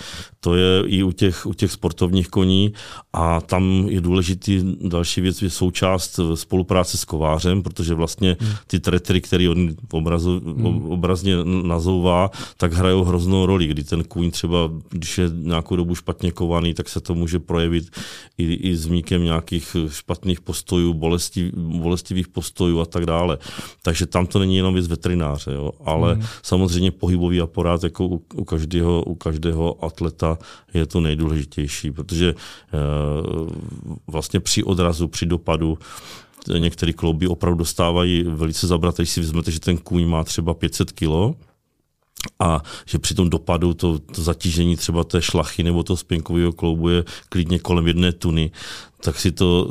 to 0.47 0.55
je 0.55 0.83
i 0.87 1.03
u 1.03 1.13
těch, 1.13 1.47
u 1.47 1.55
těch 1.55 1.73
sportovních 1.73 2.29
koní 2.29 2.73
a 3.13 3.41
tam 3.41 3.87
je 3.89 4.01
důležitý 4.01 4.77
další 4.81 5.21
věc, 5.21 5.43
je 5.43 5.51
součást 5.51 6.21
spolupráce 6.35 6.99
s 6.99 7.05
kovářem, 7.05 7.63
protože 7.63 7.95
vlastně 7.95 8.37
hmm. 8.41 8.51
ty 8.67 8.81
tretry, 8.81 9.21
který 9.21 9.49
on 9.49 9.75
obrazu, 9.93 10.43
hmm. 10.45 10.91
obrazně 10.91 11.35
nazouvá, 11.45 12.31
tak 12.57 12.73
hrajou 12.73 13.05
hroznou 13.05 13.47
roli, 13.47 13.67
kdy 13.67 13.85
ten 13.85 14.05
kůň 14.05 14.31
třeba, 14.31 14.71
když 14.91 15.19
je 15.19 15.31
nějakou 15.35 15.77
dobu 15.77 15.95
špatně 15.95 16.33
kovaný, 16.33 16.75
tak 16.75 16.89
se 16.89 17.01
to 17.01 17.15
může 17.15 17.39
projevit 17.39 17.91
i, 18.39 18.55
i 18.55 18.77
zmíkem 18.77 19.25
nějakých 19.25 19.77
špatných 19.89 20.41
postojů, 20.41 20.95
bolestiv, 20.95 21.55
bolestivých 21.55 22.29
postojů 22.29 22.81
a 22.81 22.87
tak 22.87 23.07
dále. 23.07 23.39
Takže 23.83 24.07
tam 24.07 24.27
to 24.27 24.39
není 24.39 24.57
jenom 24.57 24.75
věc 24.75 24.87
veterináře, 24.87 25.53
jo, 25.53 25.73
ale 25.85 26.15
hmm. 26.15 26.25
samozřejmě 26.43 26.91
pohybový 26.91 27.41
aparát 27.41 27.85
jako 27.85 28.07
u, 28.07 28.23
u, 28.35 28.45
každého, 28.45 29.03
u 29.03 29.15
každého 29.15 29.85
atleta 29.85 30.36
je 30.75 30.87
to 30.87 31.01
nejdůležitější, 31.01 31.91
protože 31.91 32.29
e, 32.29 32.35
vlastně 34.07 34.41
při 34.41 34.65
odrazu, 34.65 35.09
při 35.09 35.27
dopadu 35.27 35.79
některé 36.59 36.93
klouby 36.93 37.27
opravdu 37.27 37.59
dostávají 37.59 38.23
velice 38.23 38.67
zabrat, 38.67 38.97
když 38.97 39.11
si 39.11 39.21
vezmete, 39.21 39.51
že 39.51 39.61
ten 39.61 39.79
kůň 39.79 40.07
má 40.07 40.25
třeba 40.25 40.55
500 40.55 40.93
kilo, 40.93 41.35
a 42.39 42.63
že 42.87 42.99
při 42.99 43.15
tom 43.15 43.31
dopadu 43.31 43.75
to, 43.75 43.99
to 43.99 44.23
zatížení 44.23 44.77
třeba 44.77 45.05
té 45.05 45.23
šlachy 45.23 45.63
nebo 45.63 45.83
toho 45.83 45.97
spěnkového 45.97 46.53
kloubu 46.53 46.89
je 46.89 47.05
klidně 47.29 47.59
kolem 47.59 47.87
jedné 47.87 48.13
tuny, 48.13 48.51
tak 49.01 49.21
si 49.21 49.33
to... 49.33 49.69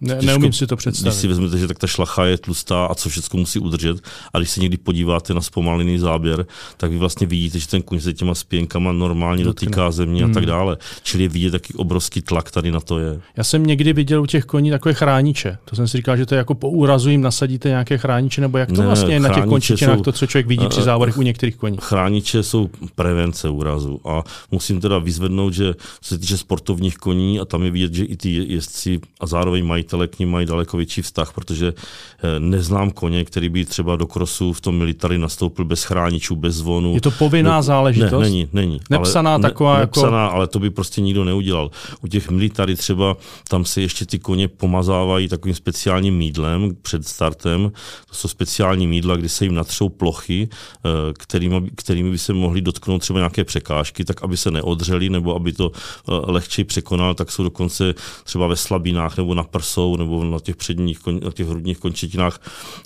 Ne, 0.00 0.14
těžko, 0.14 0.26
neumím 0.26 0.52
si 0.52 0.66
to 0.66 0.76
představit. 0.76 1.12
Když 1.12 1.20
si 1.20 1.28
vezmete, 1.28 1.58
že 1.58 1.68
tak 1.68 1.78
ta 1.78 1.86
šlacha 1.86 2.24
je 2.24 2.38
tlustá 2.38 2.86
a 2.86 2.94
co 2.94 3.08
všechno 3.08 3.38
musí 3.38 3.58
udržet, 3.58 3.96
a 4.32 4.38
když 4.38 4.50
se 4.50 4.60
někdy 4.60 4.76
podíváte 4.76 5.34
na 5.34 5.40
zpomalený 5.40 5.98
záběr, 5.98 6.46
tak 6.76 6.90
vy 6.90 6.98
vlastně 6.98 7.26
vidíte, 7.26 7.58
že 7.58 7.68
ten 7.68 7.82
kuň 7.82 8.00
se 8.00 8.12
těma 8.12 8.34
spěnkama 8.34 8.92
normálně 8.92 9.44
Dotkne. 9.44 9.66
dotýká 9.66 9.90
země 9.90 10.22
hmm. 10.22 10.30
a 10.30 10.34
tak 10.34 10.42
hmm. 10.42 10.50
dále. 10.50 10.76
Čili 11.02 11.22
je 11.22 11.28
vidět, 11.28 11.52
jaký 11.52 11.74
obrovský 11.74 12.22
tlak 12.22 12.50
tady 12.50 12.70
na 12.70 12.80
to 12.80 12.98
je. 12.98 13.20
Já 13.36 13.44
jsem 13.44 13.66
někdy 13.66 13.92
viděl 13.92 14.22
u 14.22 14.26
těch 14.26 14.44
koní 14.44 14.70
takové 14.70 14.94
chrániče. 14.94 15.58
To 15.64 15.76
jsem 15.76 15.88
si 15.88 15.96
říkal, 15.96 16.16
že 16.16 16.26
to 16.26 16.34
je 16.34 16.38
jako 16.38 16.54
po 16.54 16.70
úrazu 16.70 17.10
jim 17.10 17.20
nasadíte 17.20 17.68
nějaké 17.68 17.98
chrániče, 17.98 18.40
nebo 18.40 18.58
jak 18.58 18.72
to 18.72 18.80
ne, 18.80 18.86
vlastně 18.86 19.14
je 19.14 19.20
na 19.20 19.34
těch 19.34 19.44
končetinách, 19.44 20.00
to, 20.00 20.12
co 20.12 20.26
člověk 20.26 20.46
vidí 20.46 20.68
při 20.68 20.82
závodech 20.82 21.18
u 21.18 21.22
některých 21.22 21.56
koní. 21.56 21.76
Chrániče 21.80 22.42
jsou 22.42 22.70
prevence 22.94 23.48
úrazu 23.48 24.00
a 24.04 24.22
musím 24.50 24.80
teda 24.80 24.98
vyzvednout, 24.98 25.52
že 25.52 25.74
co 26.00 26.08
se 26.08 26.18
týče 26.18 26.38
sportovních 26.38 26.96
koní 26.96 27.40
a 27.40 27.44
tam 27.44 27.62
je 27.62 27.70
vidět, 27.70 27.94
že 27.94 28.04
i 28.04 28.16
ty 28.16 28.43
jezdci 28.48 29.00
a 29.20 29.26
zároveň 29.26 29.66
majitele 29.66 30.08
k 30.08 30.18
ním 30.18 30.30
mají 30.30 30.46
daleko 30.46 30.76
větší 30.76 31.02
vztah, 31.02 31.32
protože 31.32 31.68
eh, 31.68 32.40
neznám 32.40 32.90
koně, 32.90 33.24
který 33.24 33.48
by 33.48 33.64
třeba 33.64 33.96
do 33.96 34.06
krosu 34.06 34.52
v 34.52 34.60
tom 34.60 34.78
military 34.78 35.18
nastoupil 35.18 35.64
bez 35.64 35.84
chráničů, 35.84 36.36
bez 36.36 36.54
zvonu. 36.54 36.94
Je 36.94 37.00
to 37.00 37.10
povinná 37.10 37.56
do, 37.56 37.62
záležitost? 37.62 38.12
Ne, 38.12 38.18
není, 38.18 38.48
není. 38.52 38.80
Nepsaná 38.90 39.34
ale, 39.34 39.42
taková 39.42 39.74
ne, 39.74 39.80
jako... 39.80 40.00
Nepsaná, 40.00 40.26
ale 40.26 40.46
to 40.46 40.58
by 40.58 40.70
prostě 40.70 41.00
nikdo 41.00 41.24
neudělal. 41.24 41.70
U 42.00 42.08
těch 42.08 42.30
military 42.30 42.76
třeba 42.76 43.16
tam 43.48 43.64
se 43.64 43.80
ještě 43.80 44.06
ty 44.06 44.18
koně 44.18 44.48
pomazávají 44.48 45.28
takovým 45.28 45.54
speciálním 45.54 46.16
mídlem 46.16 46.76
před 46.82 47.08
startem. 47.08 47.72
To 48.08 48.14
jsou 48.14 48.28
speciální 48.28 48.86
mídla, 48.86 49.16
kdy 49.16 49.28
se 49.28 49.44
jim 49.44 49.54
natřou 49.54 49.88
plochy, 49.88 50.48
eh, 50.48 50.88
kterými, 51.12 51.70
kterými 51.74 52.10
by 52.10 52.18
se 52.18 52.32
mohly 52.32 52.60
dotknout 52.60 53.00
třeba 53.00 53.18
nějaké 53.18 53.44
překážky, 53.44 54.04
tak 54.04 54.22
aby 54.22 54.36
se 54.36 54.50
neodřeli 54.50 55.10
nebo 55.10 55.34
aby 55.34 55.52
to 55.52 55.72
eh, 55.74 56.12
lehčej 56.32 56.64
překonal, 56.64 57.14
tak 57.14 57.30
jsou 57.30 57.42
dokonce 57.42 57.94
třeba 58.24 58.33
ve 58.38 58.56
slabinách 58.56 59.16
nebo 59.16 59.34
na 59.34 59.42
prsou 59.44 59.96
nebo 59.96 60.24
na 60.24 60.38
těch 60.40 60.56
předních, 60.56 60.98
na 61.06 61.30
těch 61.30 61.48
hrudních 61.48 61.78
končetinách 61.78 62.40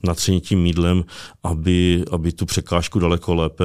natření 0.05 0.41
tím 0.41 0.63
mídlem, 0.63 1.05
aby, 1.43 2.05
aby 2.11 2.33
tu 2.33 2.47
překážku 2.47 2.99
daleko 2.99 3.35
lépe, 3.35 3.65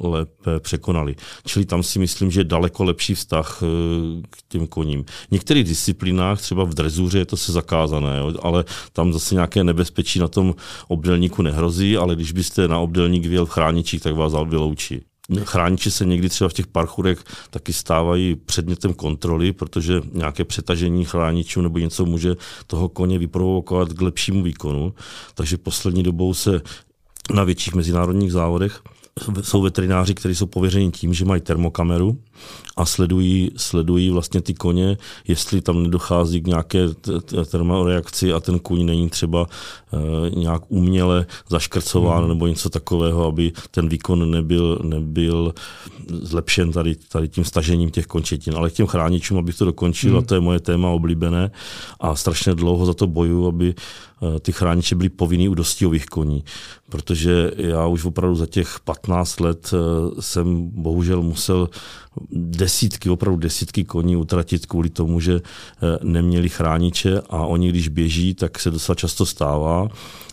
lépe 0.00 0.60
překonali. 0.60 1.16
Čili 1.46 1.64
tam 1.64 1.82
si 1.82 1.98
myslím, 1.98 2.30
že 2.30 2.40
je 2.40 2.44
daleko 2.44 2.84
lepší 2.84 3.14
vztah 3.14 3.62
eh, 3.62 3.66
k 4.30 4.36
těm 4.48 4.66
koním. 4.66 5.04
V 5.04 5.30
některých 5.30 5.64
disciplínách, 5.64 6.40
třeba 6.40 6.64
v 6.64 6.74
drezuře 6.74 7.18
je 7.18 7.26
to 7.26 7.36
se 7.36 7.52
zakázané, 7.52 8.18
jo, 8.18 8.32
ale 8.42 8.64
tam 8.92 9.12
zase 9.12 9.34
nějaké 9.34 9.64
nebezpečí 9.64 10.18
na 10.18 10.28
tom 10.28 10.54
obdelníku 10.88 11.42
nehrozí, 11.42 11.96
ale 11.96 12.14
když 12.14 12.32
byste 12.32 12.68
na 12.68 12.78
obdelník 12.78 13.26
vyjel 13.26 13.46
v 13.46 13.50
chráničích, 13.50 14.02
tak 14.02 14.14
vás 14.14 14.32
vyloučí. 14.48 15.00
Chrániči 15.44 15.90
se 15.90 16.04
někdy 16.04 16.28
třeba 16.28 16.48
v 16.48 16.52
těch 16.52 16.66
parkourech 16.66 17.24
taky 17.50 17.72
stávají 17.72 18.34
předmětem 18.34 18.94
kontroly, 18.94 19.52
protože 19.52 20.00
nějaké 20.12 20.44
přetažení 20.44 21.04
chráničů 21.04 21.60
nebo 21.60 21.78
něco 21.78 22.04
může 22.04 22.36
toho 22.66 22.88
koně 22.88 23.18
vyprovokovat 23.18 23.92
k 23.92 24.00
lepšímu 24.00 24.42
výkonu. 24.42 24.94
Takže 25.34 25.56
poslední 25.56 26.02
dobou 26.02 26.34
se 26.34 26.60
na 27.34 27.44
větších 27.44 27.74
mezinárodních 27.74 28.32
závodech 28.32 28.82
jsou 29.42 29.62
veterináři, 29.62 30.14
kteří 30.14 30.34
jsou 30.34 30.46
pověřeni 30.46 30.90
tím, 30.90 31.14
že 31.14 31.24
mají 31.24 31.40
termokameru 31.40 32.18
a 32.76 32.86
sledují, 32.86 33.50
sledují 33.56 34.10
vlastně 34.10 34.40
ty 34.40 34.54
koně, 34.54 34.96
jestli 35.28 35.60
tam 35.60 35.82
nedochází 35.82 36.40
k 36.40 36.46
nějaké 36.46 36.78
termoreakci 37.50 38.32
a 38.32 38.40
ten 38.40 38.58
kůň 38.58 38.86
není 38.86 39.10
třeba 39.10 39.46
e, 39.46 40.30
nějak 40.30 40.62
uměle 40.68 41.26
zaškrcován 41.48 42.18
hmm. 42.18 42.28
nebo 42.28 42.46
něco 42.46 42.70
takového, 42.70 43.26
aby 43.26 43.52
ten 43.70 43.88
výkon 43.88 44.30
nebyl, 44.30 44.78
nebyl 44.82 45.54
zlepšen 46.08 46.72
tady, 46.72 46.94
tady 46.94 47.28
tím 47.28 47.44
stažením 47.44 47.90
těch 47.90 48.06
končetin. 48.06 48.54
Ale 48.56 48.70
k 48.70 48.72
těm 48.72 48.86
chráničům, 48.86 49.38
abych 49.38 49.58
to 49.58 49.64
dokončil, 49.64 50.10
hmm. 50.10 50.18
a 50.18 50.22
to 50.22 50.34
je 50.34 50.40
moje 50.40 50.60
téma 50.60 50.88
oblíbené 50.88 51.50
a 52.00 52.16
strašně 52.16 52.54
dlouho 52.54 52.86
za 52.86 52.94
to 52.94 53.06
boju, 53.06 53.46
aby 53.46 53.74
Eh, 54.24 54.40
ty 54.40 54.52
chrániče 54.52 54.94
byly 54.94 55.08
povinný 55.08 55.48
u 55.48 55.54
dostihových 55.54 56.06
koní, 56.06 56.44
protože 56.88 57.50
já 57.56 57.86
už 57.86 58.04
opravdu 58.04 58.36
za 58.36 58.46
těch 58.46 58.80
15 58.84 59.40
let 59.40 59.70
eh, 59.74 60.22
jsem 60.22 60.70
bohužel 60.70 61.22
musel 61.22 61.68
desítky, 62.30 63.10
opravdu 63.10 63.38
desítky 63.40 63.84
koní 63.84 64.16
utratit 64.16 64.66
kvůli 64.66 64.90
tomu, 64.90 65.20
že 65.20 65.34
eh, 65.34 65.98
neměli 66.02 66.48
chrániče 66.48 67.20
a 67.30 67.46
oni, 67.46 67.68
když 67.68 67.88
běží, 67.88 68.34
tak 68.34 68.60
se 68.60 68.70
docela 68.70 68.96
často 68.96 69.26
stává, 69.26 69.88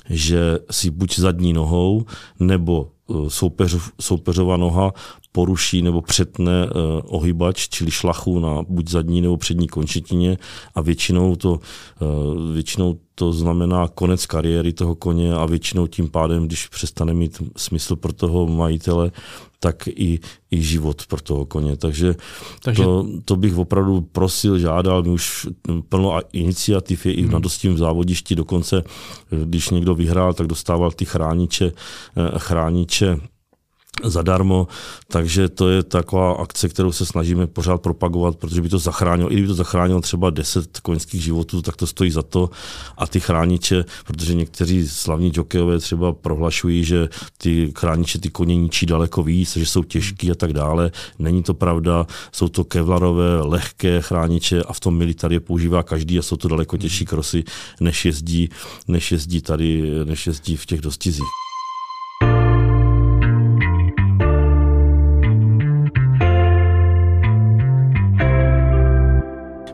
že 0.10 0.60
si 0.72 0.92
buď 0.92 1.20
zadní 1.20 1.54
nohou 1.54 2.06
nebo 2.40 2.92
soupeř, 3.28 3.78
soupeřova 4.02 4.58
noha 4.58 4.94
poruší 5.32 5.82
nebo 5.82 6.02
přetne 6.02 6.66
uh, 6.66 6.72
ohybač, 7.06 7.70
čili 7.70 7.92
šlachu 7.92 8.40
na 8.40 8.64
buď 8.70 8.90
zadní 8.90 9.22
nebo 9.22 9.38
přední 9.38 9.68
končetině 9.68 10.38
a 10.76 10.82
většinou 10.82 11.36
to, 11.36 11.52
uh, 11.52 12.54
většinou 12.54 12.98
to 13.16 13.34
znamená 13.34 13.88
konec 13.88 14.26
kariéry 14.26 14.74
toho 14.74 14.96
koně 14.96 15.34
a 15.34 15.46
většinou 15.46 15.88
tím 15.88 16.10
pádem, 16.10 16.48
když 16.48 16.68
přestane 16.68 17.14
mít 17.14 17.42
smysl 17.58 17.96
pro 17.96 18.14
toho 18.14 18.48
majitele, 18.48 19.12
tak 19.60 19.88
i, 19.88 20.20
i 20.52 20.62
život 20.62 21.06
pro 21.08 21.22
toho 21.22 21.46
koně. 21.46 21.78
Takže, 21.78 22.16
Takže... 22.64 22.84
To, 22.84 23.06
to 23.26 23.36
bych 23.36 23.58
opravdu 23.58 24.02
prosil, 24.02 24.60
žádal, 24.60 25.04
my 25.04 25.10
už 25.10 25.48
plno 25.90 26.20
iniciativ 26.34 27.06
je 27.06 27.14
hmm. 27.14 27.26
i 27.26 27.28
na 27.34 27.40
dostím 27.40 27.78
závodišti, 27.78 28.36
dokonce 28.36 28.84
když 29.46 29.70
někdo 29.70 29.96
vyhrál, 29.96 30.34
tak 30.34 30.48
dostával 30.48 30.92
ty 30.92 31.06
chrániče, 31.06 31.66
eh, 31.66 32.40
chrániče 32.92 33.32
zadarmo, 34.04 34.68
takže 35.08 35.50
to 35.50 35.70
je 35.70 35.84
taková 35.84 36.34
akce, 36.34 36.70
kterou 36.70 36.92
se 36.92 37.06
snažíme 37.06 37.48
pořád 37.48 37.82
propagovat, 37.82 38.36
protože 38.38 38.62
by 38.62 38.70
to 38.70 38.80
zachránilo, 38.80 39.32
i 39.32 39.34
kdyby 39.34 39.48
to 39.48 39.54
zachránilo 39.54 40.02
třeba 40.02 40.30
10 40.30 40.80
koňských 40.80 41.24
životů, 41.24 41.62
tak 41.62 41.76
to 41.76 41.88
stojí 41.88 42.12
za 42.12 42.22
to 42.22 42.50
a 42.98 43.08
ty 43.08 43.20
chrániče, 43.20 43.86
protože 44.06 44.34
někteří 44.34 44.88
slavní 44.88 45.32
jokejové 45.36 45.80
třeba 45.80 46.14
prohlašují, 46.14 46.84
že 46.84 47.10
ty 47.38 47.74
chrániče 47.78 48.20
ty 48.20 48.30
koně 48.30 48.56
ničí 48.56 48.86
daleko 48.86 49.24
víc, 49.24 49.58
že 49.58 49.66
jsou 49.66 49.84
těžký 49.84 50.32
a 50.32 50.36
tak 50.36 50.54
dále. 50.54 50.92
Není 51.20 51.44
to 51.44 51.54
pravda, 51.54 52.08
jsou 52.32 52.48
to 52.48 52.64
kevlarové, 52.64 53.42
lehké 53.42 54.02
chrániče 54.02 54.64
a 54.64 54.74
v 54.74 54.80
tom 54.80 54.98
military 54.98 55.40
používá 55.40 55.84
každý 55.84 56.20
a 56.20 56.22
jsou 56.22 56.38
to 56.38 56.48
daleko 56.48 56.78
těžší 56.78 57.06
krosy, 57.06 57.44
než 57.80 58.06
jezdí, 58.06 58.50
než 58.88 59.12
jezdí 59.12 59.42
tady, 59.42 59.84
než 60.06 60.28
jezdí 60.28 60.56
v 60.56 60.66
těch 60.66 60.82
dostizích. 60.82 61.41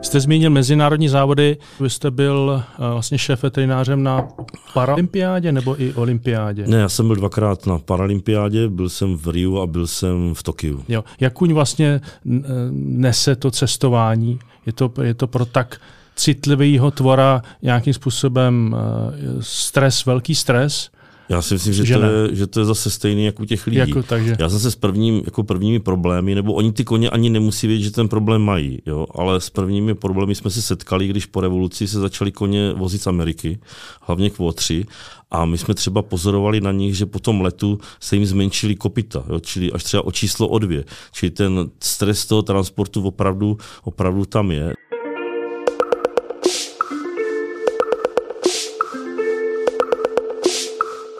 Jste 0.08 0.20
zmínil 0.20 0.50
mezinárodní 0.50 1.08
závody, 1.08 1.56
vy 1.80 1.90
jste 1.90 2.10
byl 2.10 2.64
uh, 2.78 2.92
vlastně 2.92 3.18
šéf 3.18 3.42
veterinářem 3.42 4.02
na 4.02 4.28
paralympiádě 4.74 5.52
nebo 5.52 5.82
i 5.82 5.94
olympiádě? 5.94 6.66
Ne, 6.66 6.78
já 6.78 6.88
jsem 6.88 7.06
byl 7.06 7.16
dvakrát 7.16 7.66
na 7.66 7.78
paralympiádě, 7.78 8.68
byl 8.68 8.88
jsem 8.88 9.16
v 9.16 9.28
Riu 9.28 9.60
a 9.60 9.66
byl 9.66 9.86
jsem 9.86 10.34
v 10.34 10.42
Tokiu. 10.42 10.84
Jo. 10.88 11.04
Jak 11.20 11.32
kuň 11.32 11.52
vlastně 11.52 12.00
eh, 12.00 12.40
nese 12.72 13.36
to 13.36 13.50
cestování? 13.50 14.38
Je 14.66 14.72
to, 14.72 14.92
je 15.02 15.14
to 15.14 15.26
pro 15.26 15.44
tak 15.44 15.80
citlivého 16.16 16.90
tvora 16.90 17.42
nějakým 17.62 17.94
způsobem 17.94 18.76
uh, 18.76 19.40
stres, 19.40 20.06
velký 20.06 20.34
stres? 20.34 20.90
Já 21.28 21.42
si 21.42 21.54
myslím, 21.54 21.72
že, 21.72 21.84
že, 21.84 21.94
to, 21.94 22.04
je, 22.04 22.34
že 22.34 22.46
to 22.46 22.60
je 22.60 22.66
zase 22.66 22.90
stejný 22.90 23.24
jako 23.24 23.42
u 23.42 23.46
těch 23.46 23.66
lidí. 23.66 23.78
Jako, 23.78 24.02
takže. 24.02 24.36
Já 24.38 24.48
jsem 24.48 24.60
se 24.60 24.70
s 24.70 24.76
prvním, 24.76 25.22
jako 25.24 25.44
prvními 25.44 25.80
problémy, 25.80 26.34
nebo 26.34 26.52
oni 26.52 26.72
ty 26.72 26.84
koně 26.84 27.10
ani 27.10 27.30
nemusí 27.30 27.66
vědět, 27.66 27.84
že 27.84 27.90
ten 27.90 28.08
problém 28.08 28.42
mají, 28.42 28.82
jo? 28.86 29.06
ale 29.14 29.40
s 29.40 29.50
prvními 29.50 29.94
problémy 29.94 30.34
jsme 30.34 30.50
se 30.50 30.62
setkali, 30.62 31.08
když 31.08 31.26
po 31.26 31.40
revoluci 31.40 31.88
se 31.88 32.00
začaly 32.00 32.32
koně 32.32 32.72
vozit 32.72 33.02
z 33.02 33.06
Ameriky, 33.06 33.58
hlavně 34.00 34.30
kvotři, 34.30 34.86
a 35.30 35.44
my 35.44 35.58
jsme 35.58 35.74
třeba 35.74 36.02
pozorovali 36.02 36.60
na 36.60 36.72
nich, 36.72 36.96
že 36.96 37.06
po 37.06 37.18
tom 37.18 37.40
letu 37.40 37.78
se 38.00 38.16
jim 38.16 38.26
zmenšily 38.26 38.76
kopita, 38.76 39.24
jo? 39.28 39.40
čili 39.40 39.72
až 39.72 39.84
třeba 39.84 40.04
o 40.04 40.12
číslo 40.12 40.48
o 40.48 40.58
dvě. 40.58 40.84
Čili 41.12 41.30
ten 41.30 41.70
stres 41.80 42.26
toho 42.26 42.42
transportu 42.42 43.02
opravdu, 43.02 43.58
opravdu 43.84 44.24
tam 44.24 44.50
je. 44.50 44.72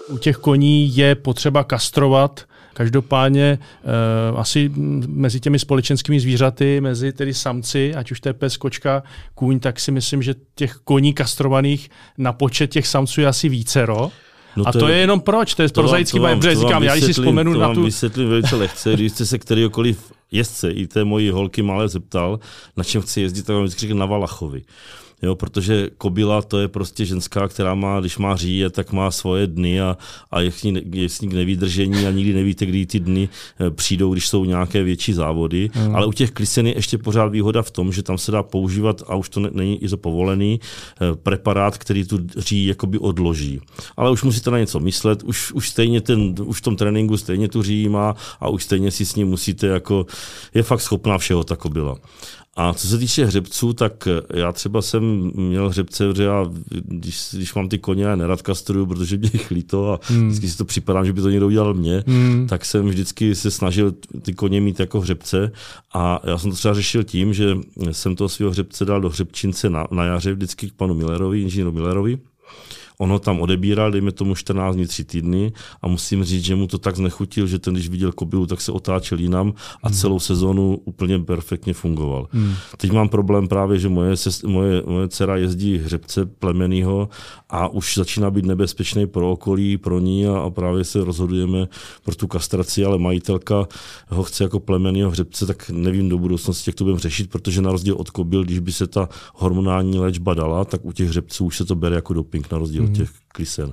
U 0.08 0.18
těch 0.18 0.36
koní 0.36 0.96
je 0.96 1.14
potřeba 1.14 1.64
kastrovat. 1.64 2.44
Každopádně 2.74 3.58
uh, 4.32 4.40
asi 4.40 4.70
mezi 5.06 5.40
těmi 5.40 5.58
společenskými 5.58 6.20
zvířaty, 6.20 6.80
mezi 6.80 7.12
tedy 7.12 7.34
samci, 7.34 7.94
ať 7.94 8.10
už 8.10 8.20
to 8.20 8.28
je 8.28 8.32
pes, 8.32 8.56
kočka, 8.56 9.02
kůň, 9.34 9.60
tak 9.60 9.80
si 9.80 9.92
myslím, 9.92 10.22
že 10.22 10.34
těch 10.54 10.74
koní 10.84 11.14
kastrovaných 11.14 11.90
na 12.18 12.32
počet 12.32 12.66
těch 12.66 12.86
samců 12.86 13.20
je 13.20 13.26
asi 13.26 13.48
vícero. 13.48 14.10
No 14.56 14.68
a 14.68 14.72
to, 14.72 14.88
je, 14.88 14.94
je 14.94 15.00
jenom 15.00 15.20
proč, 15.20 15.54
to 15.54 15.62
je 15.62 15.68
prozaický 15.68 16.18
bajem, 16.18 16.38
protože 16.38 16.54
říkám, 16.54 16.82
já 16.82 16.92
když 16.92 17.04
si 17.04 17.12
vzpomenu 17.12 17.52
to 17.52 17.60
na 17.60 17.74
tu... 17.74 17.84
vysvětlím 17.84 18.28
velice 18.28 18.56
lehce, 18.56 18.92
když 18.92 19.12
jste 19.12 19.26
se 19.26 19.38
kterýkoliv 19.38 20.12
jezdce, 20.32 20.70
i 20.70 20.86
té 20.86 21.04
mojí 21.04 21.30
holky 21.30 21.62
malé 21.62 21.88
zeptal, 21.88 22.40
na 22.76 22.84
čem 22.84 23.02
chci 23.02 23.20
jezdit, 23.20 23.42
tak 23.42 23.54
vám 23.54 23.64
vždycky 23.64 23.80
řekl 23.80 23.98
na 23.98 24.06
Valachovi 24.06 24.62
jo, 25.22 25.34
protože 25.34 25.88
kobila 25.98 26.42
to 26.42 26.58
je 26.58 26.68
prostě 26.68 27.04
ženská, 27.04 27.48
která 27.48 27.74
má, 27.74 28.00
když 28.00 28.18
má 28.18 28.36
říje, 28.36 28.70
tak 28.70 28.92
má 28.92 29.10
svoje 29.10 29.46
dny 29.46 29.80
a, 29.80 29.96
a 30.30 30.40
je, 30.40 30.52
je 30.92 31.08
s 31.08 31.20
ní 31.20 31.28
k 31.28 31.32
nevydržení 31.32 32.06
a 32.06 32.10
nikdy 32.10 32.34
nevíte, 32.34 32.66
kdy 32.66 32.86
ty 32.86 33.00
dny 33.00 33.28
eh, 33.60 33.70
přijdou, 33.70 34.12
když 34.12 34.28
jsou 34.28 34.44
nějaké 34.44 34.82
větší 34.82 35.12
závody. 35.12 35.70
Mm. 35.74 35.96
Ale 35.96 36.06
u 36.06 36.12
těch 36.12 36.30
klisen 36.30 36.66
je 36.66 36.76
ještě 36.76 36.98
pořád 36.98 37.26
výhoda 37.26 37.62
v 37.62 37.70
tom, 37.70 37.92
že 37.92 38.02
tam 38.02 38.18
se 38.18 38.32
dá 38.32 38.42
používat, 38.42 39.02
a 39.06 39.14
už 39.14 39.28
to 39.28 39.40
ne, 39.40 39.50
není 39.52 39.84
i 39.84 39.88
povolený, 39.96 40.60
eh, 40.60 41.16
preparát, 41.22 41.78
který 41.78 42.04
tu 42.04 42.18
ří 42.36 42.66
jakoby 42.66 42.98
odloží. 42.98 43.60
Ale 43.96 44.10
už 44.10 44.22
musíte 44.22 44.50
na 44.50 44.58
něco 44.58 44.80
myslet, 44.80 45.22
už, 45.22 45.52
už 45.52 45.68
stejně 45.68 46.00
ten, 46.00 46.34
už 46.44 46.58
v 46.58 46.62
tom 46.62 46.76
tréninku 46.76 47.16
stejně 47.16 47.48
tu 47.48 47.62
ří 47.62 47.88
má 47.88 48.14
a 48.40 48.48
už 48.48 48.64
stejně 48.64 48.90
si 48.90 49.06
s 49.06 49.14
ním 49.14 49.28
musíte 49.28 49.66
jako, 49.66 50.06
je 50.54 50.62
fakt 50.62 50.80
schopná 50.80 51.18
všeho 51.18 51.44
ta 51.44 51.56
kobila. 51.56 51.96
A 52.60 52.74
co 52.74 52.88
se 52.88 52.98
týče 52.98 53.24
hřebců, 53.24 53.72
tak 53.72 54.08
já 54.34 54.52
třeba 54.52 54.82
jsem 54.82 55.32
měl 55.34 55.68
hřebce, 55.68 56.04
že 56.16 56.22
já, 56.22 56.46
když, 56.70 57.28
když 57.32 57.54
mám 57.54 57.68
ty 57.68 57.78
koně, 57.78 58.04
já 58.04 58.16
nerad 58.16 58.42
kastruju, 58.42 58.86
protože 58.86 59.16
mě 59.16 59.30
jich 59.32 59.50
líto 59.50 59.92
a 59.92 60.00
hmm. 60.02 60.28
vždycky 60.28 60.48
si 60.48 60.58
to 60.58 60.64
připadám, 60.64 61.06
že 61.06 61.12
by 61.12 61.20
to 61.20 61.30
někdo 61.30 61.46
udělal 61.46 61.74
mě, 61.74 62.04
hmm. 62.06 62.46
tak 62.48 62.64
jsem 62.64 62.88
vždycky 62.88 63.34
se 63.34 63.50
snažil 63.50 63.94
ty 64.22 64.34
koně 64.34 64.60
mít 64.60 64.80
jako 64.80 65.00
hřebce 65.00 65.52
a 65.94 66.20
já 66.24 66.38
jsem 66.38 66.50
to 66.50 66.56
třeba 66.56 66.74
řešil 66.74 67.04
tím, 67.04 67.34
že 67.34 67.56
jsem 67.92 68.16
toho 68.16 68.28
svého 68.28 68.50
hřebce 68.50 68.84
dal 68.84 69.00
do 69.00 69.08
hřebčince 69.08 69.70
na, 69.70 69.86
na 69.90 70.04
jaře 70.04 70.32
vždycky 70.32 70.70
k 70.70 70.74
panu 70.74 70.94
Millerovi, 70.94 71.42
inženýru 71.42 71.72
Millerovi 71.72 72.18
On 72.98 73.10
ho 73.10 73.18
tam 73.18 73.40
odebíral, 73.40 73.90
dejme 73.90 74.12
tomu 74.12 74.34
14 74.34 74.74
dní, 74.74 74.86
3 74.86 75.04
týdny 75.04 75.52
a 75.82 75.88
musím 75.88 76.24
říct, 76.24 76.44
že 76.44 76.54
mu 76.56 76.66
to 76.66 76.78
tak 76.78 76.96
znechutil, 76.96 77.46
že 77.46 77.58
ten, 77.58 77.74
když 77.74 77.88
viděl 77.88 78.12
kobilu, 78.12 78.46
tak 78.46 78.60
se 78.60 78.72
otáčel 78.72 79.18
jinam 79.18 79.52
a 79.82 79.88
hmm. 79.88 79.96
celou 79.96 80.20
sezonu 80.20 80.80
úplně 80.84 81.18
perfektně 81.18 81.74
fungoval. 81.74 82.28
Hmm. 82.30 82.54
Teď 82.76 82.90
mám 82.92 83.08
problém 83.08 83.48
právě, 83.48 83.78
že 83.78 83.88
moje, 83.88 84.14
moje, 84.46 84.82
moje 84.86 85.08
dcera 85.08 85.36
jezdí 85.36 85.78
hřebce 85.78 86.26
plemenýho 86.26 87.08
a 87.50 87.68
už 87.68 87.96
začíná 87.96 88.30
být 88.30 88.44
nebezpečný 88.44 89.06
pro 89.06 89.32
okolí, 89.32 89.76
pro 89.76 89.98
ní 89.98 90.26
a, 90.26 90.38
a 90.38 90.50
právě 90.50 90.84
se 90.84 91.04
rozhodujeme 91.04 91.68
pro 92.04 92.14
tu 92.14 92.26
kastraci, 92.26 92.84
ale 92.84 92.98
majitelka 92.98 93.66
ho 94.08 94.22
chce 94.22 94.44
jako 94.44 94.60
plemenýho 94.60 95.10
hřebce, 95.10 95.46
tak 95.46 95.70
nevím 95.70 96.08
do 96.08 96.18
budoucnosti, 96.18 96.68
jak 96.70 96.74
to 96.74 96.84
budeme 96.84 97.00
řešit, 97.00 97.30
protože 97.30 97.62
na 97.62 97.72
rozdíl 97.72 97.94
od 97.94 98.10
kobil, 98.10 98.44
když 98.44 98.58
by 98.58 98.72
se 98.72 98.86
ta 98.86 99.08
hormonální 99.34 99.98
léčba 99.98 100.34
dala, 100.34 100.64
tak 100.64 100.84
u 100.84 100.92
těch 100.92 101.08
hřebců 101.08 101.44
už 101.44 101.56
se 101.56 101.64
to 101.64 101.74
bere 101.74 101.96
jako 101.96 102.14
doping 102.14 102.52
na 102.52 102.58
rozdíl 102.58 102.87
mm. 102.88 102.94
těch 102.94 103.10
klisen. 103.28 103.72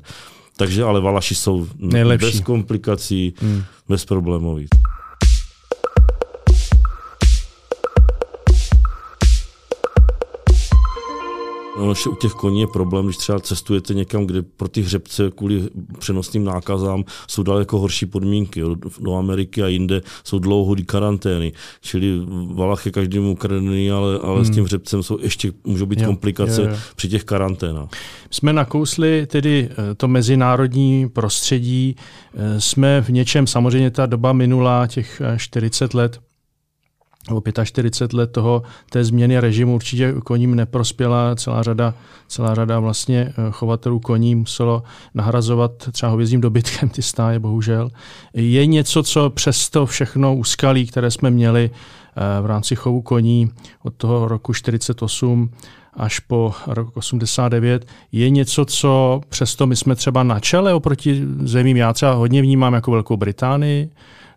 Takže 0.58 0.84
ale 0.84 1.02
Valaši 1.02 1.36
jsou 1.36 1.68
Nejlepší. 1.80 2.26
bez 2.26 2.40
komplikací, 2.40 3.34
mm. 3.42 3.64
bezproblémový. 3.90 4.68
No, 11.78 11.90
ještě 11.90 12.10
u 12.10 12.16
těch 12.16 12.32
koní 12.32 12.62
je 12.62 12.68
problém, 12.68 13.06
když 13.06 13.18
třeba 13.18 13.40
cestujete 13.40 13.94
někam, 13.94 14.26
kde 14.26 14.42
pro 14.42 14.68
ty 14.68 14.82
hřebce 14.82 15.32
kvůli 15.36 15.70
přenosným 16.00 16.44
nákazám 16.44 17.04
jsou 17.28 17.44
daleko 17.44 17.80
horší 17.80 18.06
podmínky. 18.06 18.60
Jo. 18.60 18.76
Do 19.00 19.16
Ameriky 19.16 19.64
a 19.64 19.68
jinde 19.68 20.02
jsou 20.24 20.40
dlouhodý 20.40 20.84
karantény. 20.84 21.52
Čili 21.82 22.22
Valach 22.54 22.86
je 22.86 22.92
každému 22.92 23.32
ukradený, 23.32 23.92
ale, 23.92 24.20
ale 24.20 24.36
hmm. 24.36 24.46
s 24.46 24.50
tím 24.50 24.64
hřebcem 24.64 25.04
jsou 25.04 25.20
ještě, 25.22 25.52
můžou 25.64 25.86
být 25.86 26.00
jo, 26.00 26.06
komplikace 26.06 26.62
jo, 26.62 26.68
jo. 26.70 26.76
při 26.96 27.10
těch 27.10 27.24
karanténách. 27.24 27.90
Jsme 28.32 28.54
nakousli 28.54 29.28
tedy 29.28 29.70
eh, 29.72 29.96
to 29.96 30.08
mezinárodní 30.08 31.10
prostředí. 31.10 31.96
Eh, 32.36 32.62
jsme 32.62 33.02
v 33.02 33.10
něčem, 33.10 33.48
samozřejmě 33.48 33.92
ta 33.92 34.06
doba 34.06 34.34
minula, 34.34 34.88
těch 34.88 35.22
40 35.38 35.94
eh, 35.94 35.98
let, 35.98 36.20
nebo 37.30 37.42
45 37.64 38.14
let 38.18 38.32
toho, 38.32 38.64
té 38.90 39.04
změny 39.04 39.40
režimu 39.40 39.76
určitě 39.76 40.14
koním 40.24 40.56
neprospěla. 40.56 41.36
Celá 41.36 41.64
řada, 41.64 41.94
celá 42.28 42.56
řada 42.56 42.80
vlastně 42.80 43.30
eh, 43.30 43.52
chovatelů 43.52 44.00
koní 44.00 44.36
muselo 44.36 44.84
nahrazovat 45.14 45.72
třeba 45.92 46.10
hovězím 46.10 46.42
dobytkem 46.42 46.90
ty 46.90 47.02
stáje, 47.02 47.40
bohužel. 47.40 47.90
Je 48.34 48.66
něco, 48.66 49.04
co 49.04 49.30
přes 49.30 49.70
to 49.70 49.86
všechno 49.86 50.36
úskalí, 50.36 50.88
které 50.88 51.12
jsme 51.12 51.32
měli 51.32 51.70
eh, 51.70 52.42
v 52.42 52.46
rámci 52.46 52.76
chovu 52.76 53.02
koní 53.02 53.52
od 53.84 53.94
toho 53.94 54.28
roku 54.28 54.54
48 54.54 55.50
až 55.98 56.20
po 56.20 56.54
rok 56.68 56.98
89, 56.98 57.88
je 58.12 58.30
něco, 58.30 58.66
co 58.66 59.22
přesto 59.30 59.68
my 59.68 59.76
jsme 59.76 59.96
třeba 59.96 60.24
na 60.24 60.40
čele 60.40 60.74
oproti 60.74 61.24
zemím, 61.44 61.78
já 61.78 61.94
třeba 61.94 62.14
hodně 62.14 62.42
vnímám 62.42 62.74
jako 62.74 62.92
Velkou 62.92 63.18
Británii, 63.18 63.90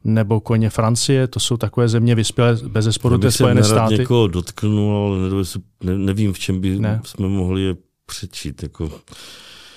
nebo 0.04 0.40
koně 0.40 0.70
Francie, 0.70 1.26
to 1.26 1.40
jsou 1.40 1.56
takové 1.56 1.88
země 1.88 2.14
vyspělé 2.14 2.56
bez 2.68 2.84
zesporu 2.84 3.18
ty 3.18 3.32
Spojené 3.32 3.64
státy. 3.64 3.94
Já 3.94 3.98
někoho 3.98 4.26
dotknul, 4.26 4.96
ale 4.96 5.44
ne, 5.84 5.98
nevím, 5.98 6.32
v 6.32 6.38
čem 6.38 6.60
by 6.60 6.78
ne. 6.80 7.00
jsme 7.04 7.28
mohli 7.28 7.62
je 7.62 7.76
přečít. 8.06 8.62
Jako, 8.62 8.90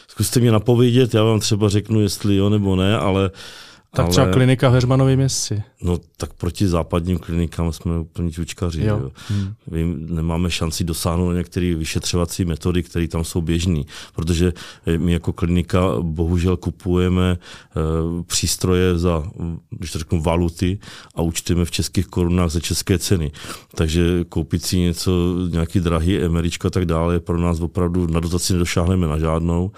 zkuste 0.07 0.39
mě 0.39 0.51
napovědět, 0.51 1.13
já 1.13 1.23
vám 1.23 1.39
třeba 1.39 1.69
řeknu, 1.69 2.01
jestli 2.01 2.35
jo 2.35 2.49
nebo 2.49 2.75
ne, 2.75 2.97
ale 2.97 3.31
Tak 3.95 4.05
ale, 4.05 4.11
třeba 4.11 4.31
klinika 4.31 4.69
v 4.69 4.73
Hermanově 4.73 5.15
městci. 5.15 5.63
No 5.83 5.99
tak 6.17 6.33
proti 6.33 6.67
západním 6.67 7.17
klinikám 7.17 7.73
jsme 7.73 7.99
úplně 7.99 8.31
čučkaři. 8.31 8.85
Jo. 8.85 8.99
Jo. 9.01 9.11
Hmm. 9.27 9.53
Vím, 9.67 10.15
nemáme 10.15 10.51
šanci 10.51 10.83
dosáhnout 10.83 11.33
některé 11.33 11.75
vyšetřovací 11.75 12.45
metody, 12.45 12.83
které 12.83 13.07
tam 13.07 13.23
jsou 13.23 13.41
běžné, 13.41 13.83
protože 14.15 14.53
my 14.97 15.13
jako 15.13 15.33
klinika 15.33 15.81
bohužel 16.01 16.57
kupujeme 16.57 17.37
uh, 17.37 18.23
přístroje 18.23 18.97
za, 18.97 19.23
když 19.69 19.91
to 19.91 19.99
řeknu, 19.99 20.21
valuty 20.21 20.79
a 21.15 21.21
účtujeme 21.21 21.65
v 21.65 21.71
českých 21.71 22.07
korunách 22.07 22.49
za 22.49 22.59
české 22.59 22.99
ceny. 22.99 23.31
Takže 23.75 24.23
koupit 24.29 24.65
si 24.65 24.79
něco, 24.79 25.35
nějaký 25.49 25.79
drahý 25.79 26.19
emeričko 26.19 26.67
a 26.67 26.69
tak 26.69 26.85
dále, 26.85 27.19
pro 27.19 27.37
nás 27.37 27.59
opravdu 27.59 28.07
na 28.07 28.19
dotaci 28.19 28.53
nedošáhneme 28.53 29.07
na 29.07 29.19
žádnou 29.19 29.71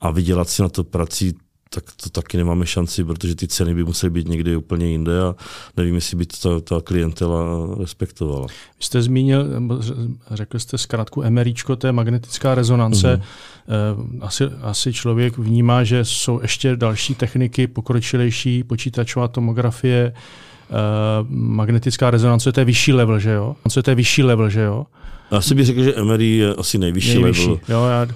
a 0.00 0.10
vydělat 0.10 0.48
si 0.48 0.62
na 0.62 0.68
to 0.68 0.84
prací 0.84 1.34
tak 1.74 1.84
to 2.02 2.10
taky 2.10 2.36
nemáme 2.36 2.66
šanci, 2.66 3.04
protože 3.04 3.34
ty 3.34 3.48
ceny 3.48 3.74
by 3.74 3.84
musely 3.84 4.10
být 4.10 4.28
někde 4.28 4.56
úplně 4.56 4.86
jinde 4.86 5.22
a 5.22 5.34
nevím, 5.76 5.94
jestli 5.94 6.16
by 6.16 6.26
to 6.26 6.60
ta, 6.60 6.74
ta 6.74 6.84
klientela 6.84 7.40
respektovala. 7.80 8.46
Vy 8.78 8.84
jste 8.84 9.02
zmínil, 9.02 9.46
řekl 10.30 10.58
jste 10.58 10.78
zkrátku 10.78 11.22
MRIčko, 11.30 11.76
to 11.76 11.86
je 11.86 11.92
magnetická 11.92 12.54
rezonance. 12.54 13.16
Mm-hmm. 13.16 14.18
Asi, 14.20 14.44
asi 14.62 14.92
člověk 14.92 15.38
vnímá, 15.38 15.84
že 15.84 16.04
jsou 16.04 16.40
ještě 16.42 16.76
další 16.76 17.14
techniky, 17.14 17.66
pokročilejší, 17.66 18.64
počítačová 18.64 19.28
tomografie, 19.28 20.12
eh, 20.14 20.74
magnetická 21.28 22.10
rezonance, 22.10 22.52
to 22.52 22.60
je 22.60 22.64
vyšší 22.64 22.92
level, 22.92 23.18
že 23.18 23.30
jo? 23.30 23.56
To 23.84 23.90
je 23.90 23.94
vyšší 23.94 24.22
level, 24.22 24.48
že 24.48 24.60
jo? 24.60 24.86
Já 25.30 25.40
si 25.40 25.54
bych 25.54 25.66
řekl, 25.66 25.82
že 25.82 25.94
MRI 26.02 26.36
je 26.36 26.54
asi 26.54 26.78
nejvyšší, 26.78 27.14
nejvyšší. 27.14 27.42
level. 27.42 27.60
Jo, 27.68 27.84
já, 27.84 28.06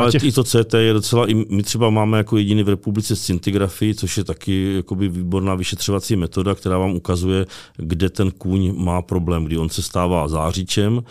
Ale 0.00 0.10
těch... 0.10 0.24
i 0.24 0.32
to 0.32 0.44
CT 0.44 0.74
je 0.74 0.92
docela, 0.92 1.30
i 1.30 1.34
my 1.34 1.62
třeba 1.62 1.90
máme 1.90 2.18
jako 2.18 2.36
jediný 2.36 2.62
v 2.62 2.68
republice 2.68 3.16
scintigrafii, 3.16 3.94
což 3.94 4.16
je 4.18 4.24
taky 4.24 4.74
jakoby 4.76 5.08
výborná 5.08 5.54
vyšetřovací 5.54 6.16
metoda, 6.16 6.54
která 6.54 6.78
vám 6.78 6.94
ukazuje, 6.94 7.46
kde 7.76 8.10
ten 8.10 8.30
kůň 8.30 8.74
má 8.76 9.02
problém, 9.02 9.44
kdy 9.44 9.58
on 9.58 9.68
se 9.68 9.82
stává 9.82 10.28
zářičem 10.28 11.02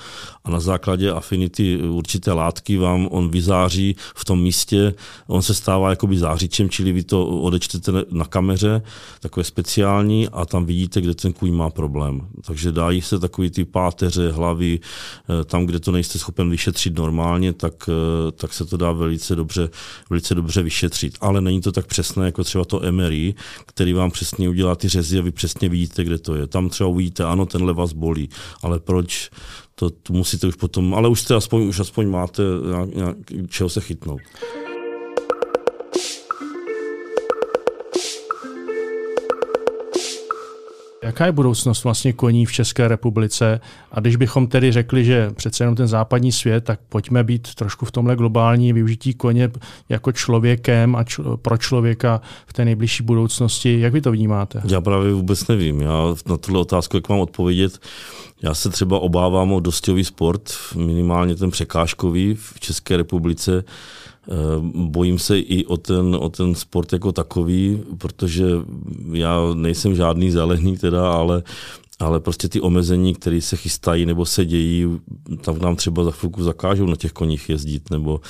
a 0.43 0.49
na 0.49 0.59
základě 0.59 1.11
afinity 1.11 1.77
určité 1.77 2.31
látky 2.31 2.77
vám 2.77 3.07
on 3.11 3.29
vyzáří 3.29 3.95
v 4.15 4.25
tom 4.25 4.41
místě, 4.41 4.93
on 5.27 5.41
se 5.41 5.53
stává 5.53 5.89
jakoby 5.89 6.17
zářičem, 6.17 6.69
čili 6.69 6.91
vy 6.91 7.03
to 7.03 7.25
odečtete 7.27 7.91
na 8.11 8.25
kameře, 8.25 8.81
takové 9.19 9.43
speciální 9.43 10.29
a 10.29 10.45
tam 10.45 10.65
vidíte, 10.65 11.01
kde 11.01 11.13
ten 11.13 11.33
kůň 11.33 11.53
má 11.53 11.69
problém. 11.69 12.21
Takže 12.45 12.71
dají 12.71 13.01
se 13.01 13.19
takový 13.19 13.49
ty 13.49 13.65
páteře, 13.65 14.31
hlavy, 14.31 14.79
tam, 15.53 15.65
kde 15.65 15.79
to 15.79 15.91
nejste 15.91 16.19
schopen 16.19 16.49
vyšetřit 16.49 16.97
normálně, 16.97 17.53
tak, 17.53 17.73
eh, 17.89 18.31
tak 18.31 18.53
se 18.53 18.65
to 18.65 18.77
dá 18.77 18.91
velice 18.91 19.35
dobře, 19.35 19.69
velice 20.09 20.35
dobře 20.35 20.63
vyšetřit. 20.63 21.17
Ale 21.21 21.41
není 21.41 21.61
to 21.61 21.71
tak 21.71 21.85
přesné 21.85 22.25
jako 22.25 22.43
třeba 22.43 22.65
to 22.65 22.81
MRI, 22.91 23.35
který 23.65 23.93
vám 23.93 24.11
přesně 24.11 24.49
udělá 24.49 24.75
ty 24.75 24.89
řezy 24.89 25.19
a 25.19 25.21
vy 25.21 25.31
přesně 25.31 25.69
vidíte, 25.69 26.03
kde 26.03 26.17
to 26.17 26.35
je. 26.35 26.47
Tam 26.47 26.69
třeba 26.69 26.89
uvidíte, 26.89 27.23
ano, 27.23 27.45
tenhle 27.45 27.73
vás 27.73 27.93
bolí, 27.93 28.29
ale 28.63 28.79
proč, 28.79 29.29
to, 29.75 29.89
to 29.89 30.13
musíte 30.13 30.47
už 30.47 30.55
potom, 30.55 30.93
ale 30.93 31.09
už 31.09 31.21
jste 31.21 31.35
aspoň, 31.35 31.61
už 31.67 31.79
aspoň 31.79 32.09
máte 32.09 32.43
nějak, 32.69 32.95
nějak, 32.95 33.17
čeho 33.49 33.69
se 33.69 33.81
chytnout. 33.81 34.21
Jaká 41.03 41.25
je 41.25 41.31
budoucnost 41.31 41.83
vlastně 41.83 42.13
koní 42.13 42.45
v 42.45 42.51
České 42.51 42.87
republice? 42.87 43.59
A 43.91 43.99
když 43.99 44.15
bychom 44.15 44.47
tedy 44.47 44.71
řekli, 44.71 45.05
že 45.05 45.31
přece 45.31 45.63
jenom 45.63 45.75
ten 45.75 45.87
západní 45.87 46.31
svět, 46.31 46.63
tak 46.63 46.79
pojďme 46.89 47.23
být 47.23 47.55
trošku 47.55 47.85
v 47.85 47.91
tomhle 47.91 48.15
globální 48.15 48.73
využití 48.73 49.13
koně 49.13 49.51
jako 49.89 50.11
člověkem 50.11 50.95
a 50.95 51.03
čl- 51.03 51.37
pro 51.37 51.57
člověka 51.57 52.21
v 52.47 52.53
té 52.53 52.65
nejbližší 52.65 53.03
budoucnosti. 53.03 53.79
Jak 53.79 53.93
vy 53.93 54.01
to 54.01 54.11
vnímáte? 54.11 54.61
Já 54.65 54.81
právě 54.81 55.13
vůbec 55.13 55.47
nevím. 55.47 55.81
Já 55.81 56.15
na 56.25 56.37
tuhle 56.37 56.59
otázku, 56.59 56.97
jak 56.97 57.09
mám 57.09 57.19
odpovědět, 57.19 57.79
já 58.41 58.53
se 58.53 58.69
třeba 58.69 58.99
obávám 58.99 59.51
o 59.51 59.59
dostový 59.59 60.03
sport, 60.03 60.53
minimálně 60.75 61.35
ten 61.35 61.51
překážkový 61.51 62.35
v 62.35 62.59
České 62.59 62.97
republice. 62.97 63.63
Eh, 64.27 64.33
bojím 64.73 65.19
se 65.19 65.39
i 65.39 65.65
o 65.65 65.77
ten, 65.77 66.15
o 66.19 66.29
ten 66.29 66.55
sport 66.55 66.93
jako 66.93 67.11
takový, 67.11 67.83
protože 67.97 68.45
já 69.11 69.37
nejsem 69.53 69.95
žádný 69.95 70.31
zelený 70.31 70.77
teda, 70.77 71.11
ale 71.11 71.43
ale 71.99 72.19
prostě 72.19 72.49
ty 72.49 72.61
omezení, 72.61 73.15
které 73.15 73.41
se 73.41 73.55
chystají 73.55 74.05
nebo 74.05 74.25
se 74.25 74.45
dějí, 74.45 74.87
tam 75.41 75.59
nám 75.59 75.75
třeba 75.75 76.03
za 76.03 76.11
chvilku 76.11 76.43
zakážou 76.43 76.85
na 76.85 76.95
těch 76.95 77.11
koních 77.11 77.49
jezdit, 77.49 77.89
nebo 77.89 78.21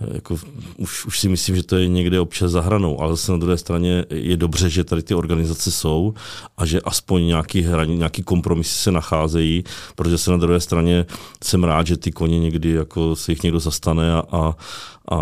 jako, 0.00 0.38
už, 0.76 1.06
už 1.06 1.20
si 1.20 1.28
myslím, 1.28 1.56
že 1.56 1.62
to 1.62 1.76
je 1.76 1.88
někde 1.88 2.20
občas 2.20 2.50
za 2.50 2.60
hranou, 2.60 3.00
ale 3.00 3.12
zase 3.12 3.32
na 3.32 3.38
druhé 3.38 3.56
straně 3.56 4.04
je 4.10 4.36
dobře, 4.36 4.70
že 4.70 4.84
tady 4.84 5.02
ty 5.02 5.14
organizace 5.14 5.70
jsou 5.70 6.14
a 6.56 6.66
že 6.66 6.80
aspoň 6.80 7.26
nějaký, 7.26 7.62
hraní, 7.62 7.96
nějaký 7.96 8.22
kompromisy 8.22 8.74
se 8.74 8.92
nacházejí, 8.92 9.64
protože 9.96 10.18
se 10.18 10.30
na 10.30 10.36
druhé 10.36 10.60
straně 10.60 11.06
jsem 11.44 11.64
rád, 11.64 11.86
že 11.86 11.96
ty 11.96 12.12
koně 12.12 12.40
někdy 12.40 12.70
jako 12.70 13.16
se 13.16 13.32
jich 13.32 13.42
někdo 13.42 13.60
zastane 13.60 14.12
a, 14.12 14.22
a 14.32 14.56
a 15.10 15.16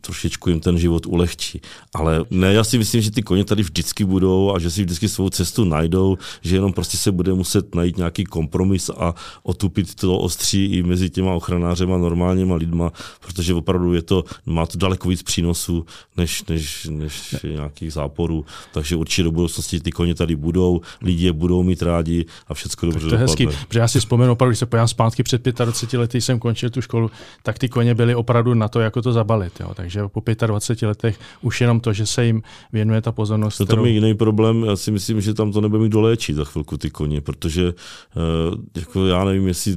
trošičku 0.00 0.50
jim 0.50 0.60
ten 0.60 0.78
život 0.78 1.06
ulehčí. 1.06 1.60
Ale 1.94 2.24
ne, 2.30 2.52
já 2.52 2.64
si 2.64 2.78
myslím, 2.78 3.02
že 3.02 3.10
ty 3.10 3.22
koně 3.22 3.44
tady 3.44 3.62
vždycky 3.62 4.04
budou 4.04 4.54
a 4.54 4.58
že 4.58 4.70
si 4.70 4.84
vždycky 4.84 5.08
svou 5.08 5.30
cestu 5.30 5.64
najdou, 5.64 6.16
že 6.42 6.56
jenom 6.56 6.72
prostě 6.72 6.96
se 6.96 7.12
bude 7.12 7.32
muset 7.32 7.74
najít 7.74 7.96
nějaký 7.96 8.24
kompromis 8.24 8.90
a 8.90 9.14
otupit 9.42 9.94
to 9.94 10.18
ostří 10.18 10.64
i 10.64 10.82
mezi 10.82 11.10
těma 11.10 11.32
ochranářema, 11.32 11.98
normálníma 11.98 12.54
lidma, 12.54 12.92
protože 13.20 13.54
opravdu 13.54 13.94
je 13.94 14.02
to, 14.02 14.24
má 14.46 14.66
to 14.66 14.78
daleko 14.78 15.08
víc 15.08 15.22
přínosů 15.22 15.86
než, 16.16 16.44
než, 16.44 16.86
než 16.90 17.36
nějakých 17.44 17.92
záporů. 17.92 18.44
Takže 18.72 18.96
určitě 18.96 19.22
do 19.22 19.32
budoucnosti 19.32 19.80
ty 19.80 19.92
koně 19.92 20.14
tady 20.14 20.36
budou, 20.36 20.80
lidi 21.02 21.24
je 21.24 21.32
budou 21.32 21.62
mít 21.62 21.82
rádi 21.82 22.26
a 22.46 22.54
všechno 22.54 22.90
dobře 22.90 23.08
To 23.08 23.14
je 23.14 23.18
hezký, 23.18 23.46
protože 23.46 23.80
já 23.80 23.88
si 23.88 24.00
vzpomenu, 24.00 24.32
opravdu, 24.32 24.50
když 24.50 24.58
se 24.58 24.66
pojám 24.66 24.88
zpátky 24.88 25.22
před 25.22 25.44
25 25.44 25.98
lety 25.98 26.20
jsem 26.20 26.38
končil 26.38 26.70
tu 26.70 26.80
školu, 26.80 27.10
tak 27.42 27.58
ty 27.58 27.68
koně 27.68 27.94
byly 27.94 28.14
opravdu 28.14 28.54
na 28.54 28.68
to, 28.68 28.77
to, 28.78 28.82
jako 28.82 29.02
to 29.02 29.12
zabalit. 29.12 29.60
Jo. 29.60 29.74
Takže 29.74 30.02
po 30.08 30.22
25 30.46 30.88
letech 30.88 31.18
už 31.42 31.60
jenom 31.60 31.80
to, 31.80 31.92
že 31.92 32.06
se 32.06 32.24
jim 32.24 32.42
věnuje 32.72 33.02
ta 33.02 33.12
pozornost. 33.12 33.58
To 33.58 33.66
kterou... 33.66 33.84
je 33.84 33.90
jiný 33.90 34.14
problém. 34.14 34.64
Já 34.64 34.76
si 34.76 34.90
myslím, 34.90 35.20
že 35.20 35.34
tam 35.34 35.52
to 35.52 35.60
nebude 35.60 35.82
mít 35.82 35.92
doléčit 35.92 36.36
za 36.36 36.44
chvilku 36.44 36.78
ty 36.78 36.90
koně, 36.90 37.20
protože 37.20 37.64
uh, 37.66 38.54
jako 38.76 39.06
já 39.06 39.24
nevím, 39.24 39.48
jestli 39.48 39.76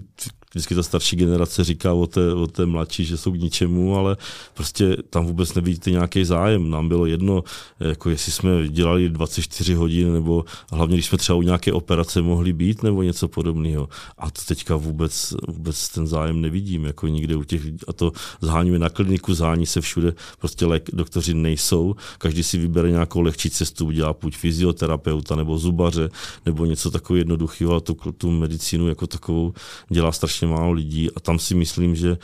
vždycky 0.51 0.75
ta 0.75 0.83
starší 0.83 1.15
generace 1.15 1.63
říká 1.63 1.93
o 1.93 2.07
té, 2.07 2.33
o 2.33 2.47
té 2.47 2.65
mladší, 2.65 3.05
že 3.05 3.17
jsou 3.17 3.31
k 3.31 3.39
ničemu, 3.39 3.95
ale 3.97 4.17
prostě 4.53 4.97
tam 5.09 5.25
vůbec 5.25 5.53
nevidíte 5.53 5.91
nějaký 5.91 6.25
zájem. 6.25 6.69
Nám 6.69 6.87
bylo 6.87 7.05
jedno, 7.05 7.43
jako 7.79 8.09
jestli 8.09 8.31
jsme 8.31 8.67
dělali 8.67 9.09
24 9.09 9.73
hodin, 9.73 10.13
nebo 10.13 10.45
hlavně, 10.71 10.95
když 10.95 11.05
jsme 11.05 11.17
třeba 11.17 11.37
u 11.37 11.41
nějaké 11.41 11.73
operace 11.73 12.21
mohli 12.21 12.53
být, 12.53 12.83
nebo 12.83 13.03
něco 13.03 13.27
podobného. 13.27 13.89
A 14.17 14.31
to 14.31 14.41
teďka 14.47 14.75
vůbec, 14.75 15.33
vůbec 15.47 15.89
ten 15.89 16.07
zájem 16.07 16.41
nevidím, 16.41 16.85
jako 16.85 17.07
nikde 17.07 17.35
u 17.35 17.43
těch, 17.43 17.61
a 17.87 17.93
to 17.93 18.11
zháníme 18.41 18.79
na 18.79 18.89
kliniku, 18.89 19.33
zhání 19.33 19.65
se 19.65 19.81
všude, 19.81 20.13
prostě 20.39 20.65
lék, 20.65 20.89
doktoři 20.93 21.33
nejsou, 21.33 21.95
každý 22.17 22.43
si 22.43 22.57
vybere 22.57 22.91
nějakou 22.91 23.21
lehčí 23.21 23.49
cestu, 23.49 23.85
udělá 23.85 24.13
půjď 24.13 24.37
fyzioterapeuta 24.37 25.35
nebo 25.35 25.57
zubaře, 25.57 26.09
nebo 26.45 26.65
něco 26.65 26.91
takového 26.91 27.17
jednoduchého, 27.17 27.75
a 27.75 27.79
tu, 27.79 27.97
tu 28.17 28.31
medicínu 28.31 28.87
jako 28.87 29.07
takovou 29.07 29.53
dělá 29.89 30.11
strašně 30.11 30.40
strašně 30.41 30.47
málo 30.47 30.71
lidí 30.71 31.09
a 31.15 31.19
tam 31.19 31.39
si 31.39 31.55
myslím, 31.55 31.95
že 31.95 32.17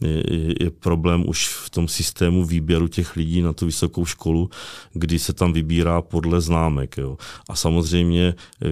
je, 0.00 0.64
je 0.64 0.70
problém 0.70 1.24
už 1.28 1.48
v 1.48 1.70
tom 1.70 1.88
systému 1.88 2.44
výběru 2.44 2.88
těch 2.88 3.16
lidí 3.16 3.42
na 3.42 3.52
tu 3.52 3.66
vysokou 3.66 4.04
školu, 4.04 4.50
kdy 4.92 5.18
se 5.18 5.32
tam 5.32 5.52
vybírá 5.52 6.02
podle 6.02 6.40
známek. 6.40 6.96
Jo. 6.98 7.16
A 7.48 7.56
samozřejmě, 7.56 8.34
eh, 8.62 8.68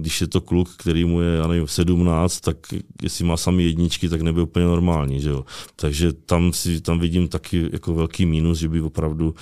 když 0.00 0.20
je 0.20 0.26
to 0.26 0.40
kluk, 0.40 0.70
který 0.76 1.04
mu 1.04 1.20
je, 1.20 1.36
já 1.36 1.46
nevím, 1.46 1.68
17, 1.68 2.40
tak 2.40 2.56
jestli 3.02 3.24
má 3.24 3.36
sami 3.36 3.64
jedničky, 3.64 4.08
tak 4.08 4.22
nebude 4.22 4.42
úplně 4.42 4.66
normální. 4.66 5.20
Že 5.20 5.30
jo. 5.30 5.44
Takže 5.76 6.12
tam, 6.12 6.52
si, 6.52 6.80
tam 6.80 6.98
vidím 6.98 7.28
taky 7.28 7.68
jako 7.72 7.94
velký 7.94 8.26
mínus, 8.26 8.58
že 8.58 8.68
by 8.68 8.80
opravdu 8.80 9.34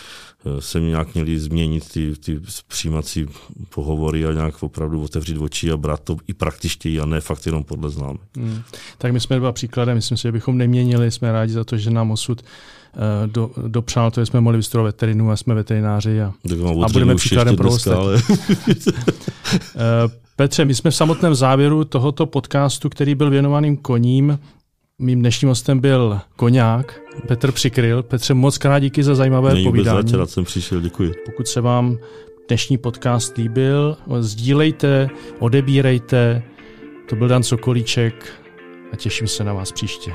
se 0.58 0.80
nějak 0.80 1.14
měli 1.14 1.38
změnit 1.38 1.92
ty, 1.92 2.14
ty 2.16 2.40
přijímací 2.68 3.26
pohovory 3.74 4.26
a 4.26 4.32
nějak 4.32 4.62
opravdu 4.62 5.02
otevřít 5.02 5.38
oči 5.38 5.70
a 5.70 5.76
brát 5.76 6.00
to 6.00 6.16
i 6.28 6.34
praktičtěji 6.34 7.00
a 7.00 7.06
ne 7.06 7.20
fakt 7.20 7.46
jenom 7.46 7.64
podle 7.64 7.90
známek. 7.90 8.20
Hmm 8.36 8.62
tak 8.98 9.12
my 9.12 9.20
jsme 9.20 9.36
dva 9.36 9.52
příkladem. 9.52 9.94
Myslím 9.94 10.18
si, 10.18 10.22
že 10.22 10.32
bychom 10.32 10.58
neměnili. 10.58 11.10
Jsme 11.10 11.32
rádi 11.32 11.52
za 11.52 11.64
to, 11.64 11.76
že 11.76 11.90
nám 11.90 12.10
osud 12.10 12.42
uh, 12.42 13.02
do, 13.26 13.50
dopřál 13.66 14.10
to, 14.10 14.20
že 14.20 14.26
jsme 14.26 14.40
mohli 14.40 14.56
vystudovat 14.56 14.94
veterinu 14.94 15.30
a 15.30 15.36
jsme 15.36 15.54
veterináři 15.54 16.22
a, 16.22 16.32
a 16.84 16.88
budeme 16.92 17.14
příkladem 17.14 17.56
pro 17.56 17.68
ostatní. 17.68 18.02
Ale... 18.02 18.22
Eh, 19.76 20.08
Petře, 20.36 20.64
my 20.64 20.74
jsme 20.74 20.90
v 20.90 20.94
samotném 20.94 21.34
závěru 21.34 21.84
tohoto 21.84 22.26
podcastu, 22.26 22.88
který 22.88 23.14
byl 23.14 23.30
věnovaným 23.30 23.76
koním. 23.76 24.38
Mým 24.98 25.20
dnešním 25.20 25.48
hostem 25.48 25.80
byl 25.80 26.20
koňák 26.36 27.01
Petr 27.28 27.52
Přikryl. 27.52 28.02
Petře, 28.02 28.34
moc 28.34 28.58
krát 28.58 28.78
díky 28.78 29.02
za 29.02 29.14
zajímavé 29.14 29.54
Není 29.54 29.64
povídání. 29.64 30.12
rád 30.12 30.30
jsem 30.30 30.44
přišel, 30.44 30.80
děkuji. 30.80 31.12
Pokud 31.26 31.48
se 31.48 31.60
vám 31.60 31.98
dnešní 32.48 32.78
podcast 32.78 33.36
líbil, 33.36 33.96
sdílejte, 34.20 35.08
odebírejte. 35.38 36.42
To 37.08 37.16
byl 37.16 37.28
Dan 37.28 37.42
Sokolíček 37.42 38.32
a 38.92 38.96
těším 38.96 39.26
se 39.28 39.44
na 39.44 39.52
vás 39.52 39.72
příště. 39.72 40.12